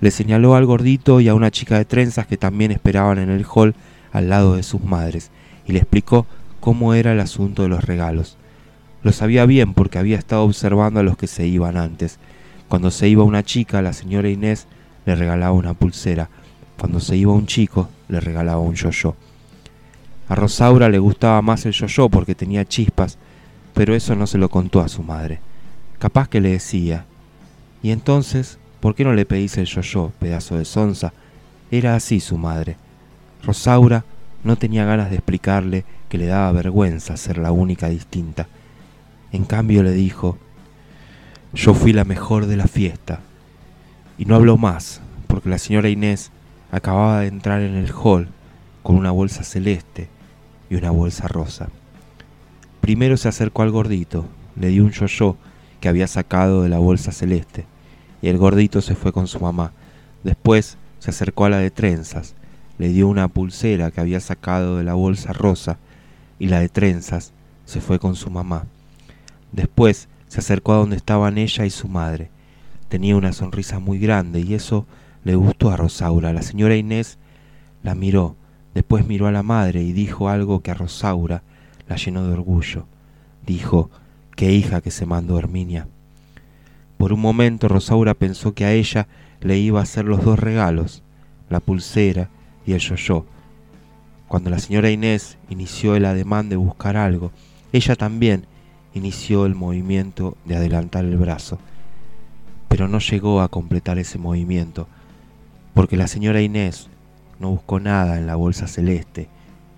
Le 0.00 0.10
señaló 0.10 0.54
al 0.54 0.64
gordito 0.64 1.20
y 1.20 1.28
a 1.28 1.34
una 1.34 1.50
chica 1.50 1.76
de 1.76 1.84
trenzas 1.84 2.26
que 2.26 2.36
también 2.36 2.70
esperaban 2.70 3.18
en 3.18 3.30
el 3.30 3.44
hall 3.44 3.74
al 4.12 4.28
lado 4.28 4.56
de 4.56 4.62
sus 4.62 4.82
madres, 4.82 5.30
y 5.66 5.72
le 5.72 5.80
explicó 5.80 6.26
cómo 6.68 6.92
era 6.92 7.12
el 7.12 7.20
asunto 7.20 7.62
de 7.62 7.70
los 7.70 7.82
regalos. 7.82 8.36
Lo 9.02 9.12
sabía 9.12 9.46
bien 9.46 9.72
porque 9.72 9.98
había 9.98 10.18
estado 10.18 10.42
observando 10.42 11.00
a 11.00 11.02
los 11.02 11.16
que 11.16 11.26
se 11.26 11.46
iban 11.46 11.78
antes. 11.78 12.18
Cuando 12.68 12.90
se 12.90 13.08
iba 13.08 13.24
una 13.24 13.42
chica, 13.42 13.80
la 13.80 13.94
señora 13.94 14.28
Inés 14.28 14.66
le 15.06 15.14
regalaba 15.14 15.52
una 15.52 15.72
pulsera. 15.72 16.28
Cuando 16.78 17.00
se 17.00 17.16
iba 17.16 17.32
un 17.32 17.46
chico, 17.46 17.88
le 18.08 18.20
regalaba 18.20 18.58
un 18.58 18.74
yo-yo. 18.74 19.16
A 20.28 20.34
Rosaura 20.34 20.90
le 20.90 20.98
gustaba 20.98 21.40
más 21.40 21.64
el 21.64 21.72
yo-yo 21.72 22.10
porque 22.10 22.34
tenía 22.34 22.66
chispas 22.66 23.16
pero 23.72 23.94
eso 23.94 24.14
no 24.14 24.26
se 24.26 24.36
lo 24.36 24.50
contó 24.50 24.82
a 24.82 24.88
su 24.88 25.02
madre. 25.02 25.40
Capaz 25.98 26.28
que 26.28 26.42
le 26.42 26.50
decía, 26.50 27.06
y 27.82 27.92
entonces, 27.92 28.58
¿por 28.80 28.94
qué 28.94 29.04
no 29.04 29.14
le 29.14 29.24
pedís 29.24 29.56
el 29.56 29.64
yo-yo, 29.64 30.12
pedazo 30.18 30.58
de 30.58 30.66
sonza? 30.66 31.14
Era 31.70 31.94
así 31.94 32.20
su 32.20 32.36
madre. 32.36 32.76
Rosaura 33.42 34.04
no 34.44 34.56
tenía 34.56 34.84
ganas 34.84 35.08
de 35.08 35.16
explicarle 35.16 35.86
que 36.08 36.18
le 36.18 36.26
daba 36.26 36.52
vergüenza 36.52 37.16
ser 37.16 37.38
la 37.38 37.52
única 37.52 37.88
distinta. 37.88 38.48
En 39.32 39.44
cambio 39.44 39.82
le 39.82 39.92
dijo, 39.92 40.38
yo 41.52 41.74
fui 41.74 41.92
la 41.92 42.04
mejor 42.04 42.46
de 42.46 42.56
la 42.56 42.66
fiesta. 42.66 43.20
Y 44.16 44.24
no 44.24 44.34
habló 44.34 44.56
más, 44.56 45.00
porque 45.26 45.48
la 45.48 45.58
señora 45.58 45.88
Inés 45.88 46.30
acababa 46.70 47.20
de 47.20 47.28
entrar 47.28 47.62
en 47.62 47.74
el 47.74 47.92
hall 47.92 48.28
con 48.82 48.96
una 48.96 49.10
bolsa 49.10 49.44
celeste 49.44 50.08
y 50.70 50.76
una 50.76 50.90
bolsa 50.90 51.28
rosa. 51.28 51.68
Primero 52.80 53.16
se 53.16 53.28
acercó 53.28 53.62
al 53.62 53.70
gordito, 53.70 54.26
le 54.56 54.68
dio 54.68 54.84
un 54.84 54.92
yo-yo 54.92 55.36
que 55.80 55.88
había 55.88 56.06
sacado 56.06 56.62
de 56.62 56.68
la 56.68 56.78
bolsa 56.78 57.12
celeste, 57.12 57.66
y 58.22 58.28
el 58.28 58.38
gordito 58.38 58.80
se 58.80 58.94
fue 58.94 59.12
con 59.12 59.26
su 59.26 59.40
mamá. 59.40 59.72
Después 60.24 60.76
se 60.98 61.10
acercó 61.10 61.44
a 61.44 61.50
la 61.50 61.58
de 61.58 61.70
trenzas, 61.70 62.34
le 62.78 62.88
dio 62.88 63.08
una 63.08 63.28
pulsera 63.28 63.90
que 63.90 64.00
había 64.00 64.20
sacado 64.20 64.78
de 64.78 64.84
la 64.84 64.94
bolsa 64.94 65.32
rosa, 65.32 65.78
y 66.38 66.48
la 66.48 66.60
de 66.60 66.68
trenzas 66.68 67.32
se 67.64 67.80
fue 67.80 67.98
con 67.98 68.16
su 68.16 68.30
mamá. 68.30 68.66
Después 69.52 70.08
se 70.28 70.40
acercó 70.40 70.72
a 70.72 70.76
donde 70.76 70.96
estaban 70.96 71.38
ella 71.38 71.64
y 71.64 71.70
su 71.70 71.88
madre. 71.88 72.30
Tenía 72.88 73.16
una 73.16 73.32
sonrisa 73.32 73.78
muy 73.78 73.98
grande 73.98 74.40
y 74.40 74.54
eso 74.54 74.86
le 75.24 75.34
gustó 75.34 75.70
a 75.70 75.76
Rosaura. 75.76 76.32
La 76.32 76.42
señora 76.42 76.76
Inés 76.76 77.18
la 77.82 77.94
miró, 77.94 78.36
después 78.74 79.06
miró 79.06 79.26
a 79.26 79.32
la 79.32 79.42
madre 79.42 79.82
y 79.82 79.92
dijo 79.92 80.28
algo 80.28 80.60
que 80.60 80.70
a 80.70 80.74
Rosaura 80.74 81.42
la 81.88 81.96
llenó 81.96 82.26
de 82.26 82.32
orgullo. 82.32 82.86
Dijo, 83.46 83.90
qué 84.36 84.52
hija 84.52 84.80
que 84.80 84.90
se 84.90 85.06
mandó 85.06 85.38
Herminia. 85.38 85.88
Por 86.96 87.12
un 87.12 87.20
momento 87.20 87.68
Rosaura 87.68 88.14
pensó 88.14 88.54
que 88.54 88.64
a 88.64 88.72
ella 88.72 89.06
le 89.40 89.58
iba 89.58 89.80
a 89.80 89.84
hacer 89.84 90.04
los 90.04 90.24
dos 90.24 90.38
regalos, 90.38 91.02
la 91.48 91.60
pulsera 91.60 92.28
y 92.66 92.72
el 92.72 92.80
yo-yo. 92.80 93.24
Cuando 94.28 94.50
la 94.50 94.58
señora 94.58 94.90
Inés 94.90 95.38
inició 95.48 95.96
el 95.96 96.04
ademán 96.04 96.50
de 96.50 96.56
buscar 96.56 96.98
algo, 96.98 97.32
ella 97.72 97.96
también 97.96 98.44
inició 98.92 99.46
el 99.46 99.54
movimiento 99.54 100.36
de 100.44 100.56
adelantar 100.56 101.06
el 101.06 101.16
brazo, 101.16 101.58
pero 102.68 102.88
no 102.88 102.98
llegó 102.98 103.40
a 103.40 103.48
completar 103.48 103.98
ese 103.98 104.18
movimiento, 104.18 104.86
porque 105.72 105.96
la 105.96 106.08
señora 106.08 106.42
Inés 106.42 106.88
no 107.40 107.50
buscó 107.50 107.80
nada 107.80 108.18
en 108.18 108.26
la 108.26 108.36
bolsa 108.36 108.66
celeste, 108.66 109.28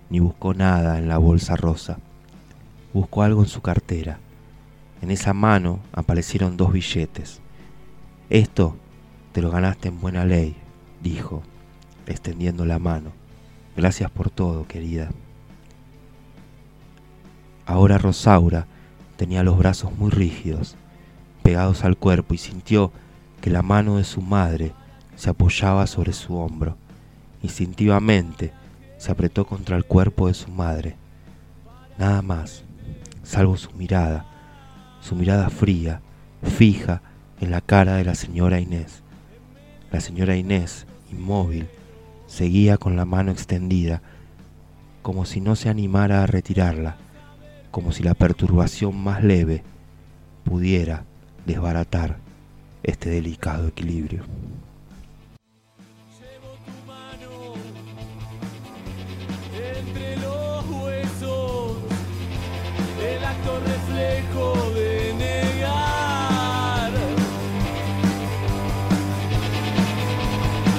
ni 0.09 0.19
buscó 0.19 0.53
nada 0.53 0.97
en 0.97 1.07
la 1.07 1.17
bolsa 1.17 1.55
rosa. 1.55 1.99
Buscó 2.93 3.23
algo 3.23 3.43
en 3.43 3.47
su 3.47 3.61
cartera. 3.61 4.19
En 5.01 5.11
esa 5.11 5.33
mano 5.33 5.79
aparecieron 5.93 6.57
dos 6.57 6.73
billetes. 6.73 7.39
Esto 8.29 8.75
te 9.31 9.41
lo 9.41 9.49
ganaste 9.49 9.87
en 9.87 10.01
buena 10.01 10.25
ley, 10.25 10.57
dijo, 11.01 11.41
extendiendo 12.05 12.65
la 12.65 12.79
mano. 12.79 13.20
Gracias 13.81 14.11
por 14.11 14.29
todo, 14.29 14.67
querida. 14.67 15.09
Ahora 17.65 17.97
Rosaura 17.97 18.67
tenía 19.17 19.41
los 19.41 19.57
brazos 19.57 19.91
muy 19.97 20.11
rígidos, 20.11 20.75
pegados 21.41 21.83
al 21.83 21.97
cuerpo, 21.97 22.35
y 22.35 22.37
sintió 22.37 22.91
que 23.41 23.49
la 23.49 23.63
mano 23.63 23.97
de 23.97 24.03
su 24.03 24.21
madre 24.21 24.73
se 25.15 25.31
apoyaba 25.31 25.87
sobre 25.87 26.13
su 26.13 26.37
hombro. 26.37 26.77
Instintivamente 27.41 28.53
se 28.99 29.11
apretó 29.11 29.47
contra 29.47 29.77
el 29.77 29.83
cuerpo 29.83 30.27
de 30.27 30.35
su 30.35 30.51
madre. 30.51 30.95
Nada 31.97 32.21
más, 32.21 32.63
salvo 33.23 33.57
su 33.57 33.71
mirada, 33.71 34.27
su 34.99 35.15
mirada 35.15 35.49
fría, 35.49 36.01
fija 36.43 37.01
en 37.39 37.49
la 37.49 37.61
cara 37.61 37.95
de 37.95 38.03
la 38.03 38.13
señora 38.13 38.59
Inés. 38.59 39.01
La 39.91 40.01
señora 40.01 40.35
Inés, 40.35 40.85
inmóvil, 41.11 41.67
seguía 42.31 42.77
con 42.77 42.95
la 42.95 43.03
mano 43.03 43.31
extendida, 43.31 44.01
como 45.01 45.25
si 45.25 45.41
no 45.41 45.57
se 45.57 45.67
animara 45.67 46.23
a 46.23 46.27
retirarla, 46.27 46.95
como 47.71 47.91
si 47.91 48.03
la 48.03 48.13
perturbación 48.13 48.97
más 48.97 49.21
leve 49.21 49.63
pudiera 50.45 51.03
desbaratar 51.45 52.17
este 52.83 53.09
delicado 53.09 53.67
equilibrio. 53.67 54.23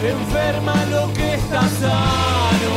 Enferma 0.04 0.74
lo 0.86 1.12
que 1.12 1.21
sano, 1.82 2.74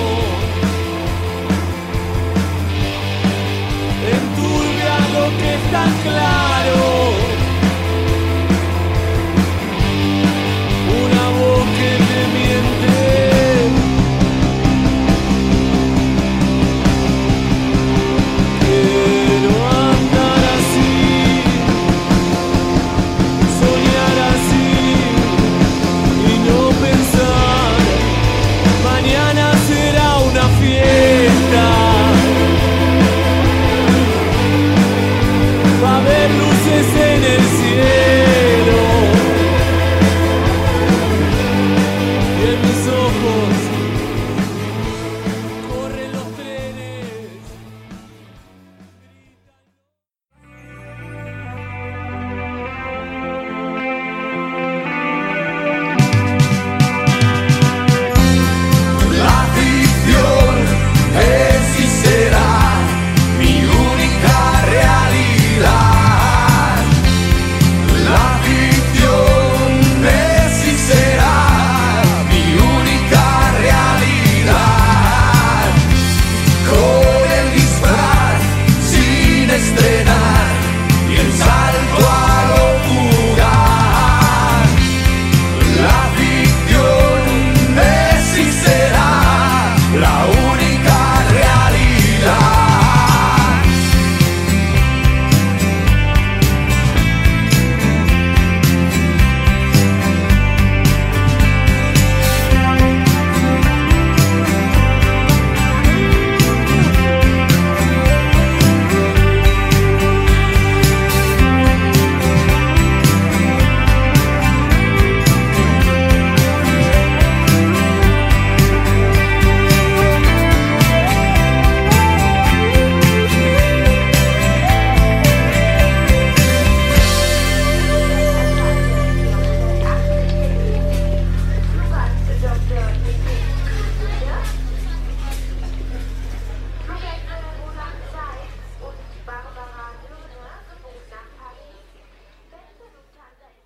enturbia 4.13 4.95
lo 5.13 5.25
que 5.37 5.53
está 5.53 5.83
claro. 6.03 7.14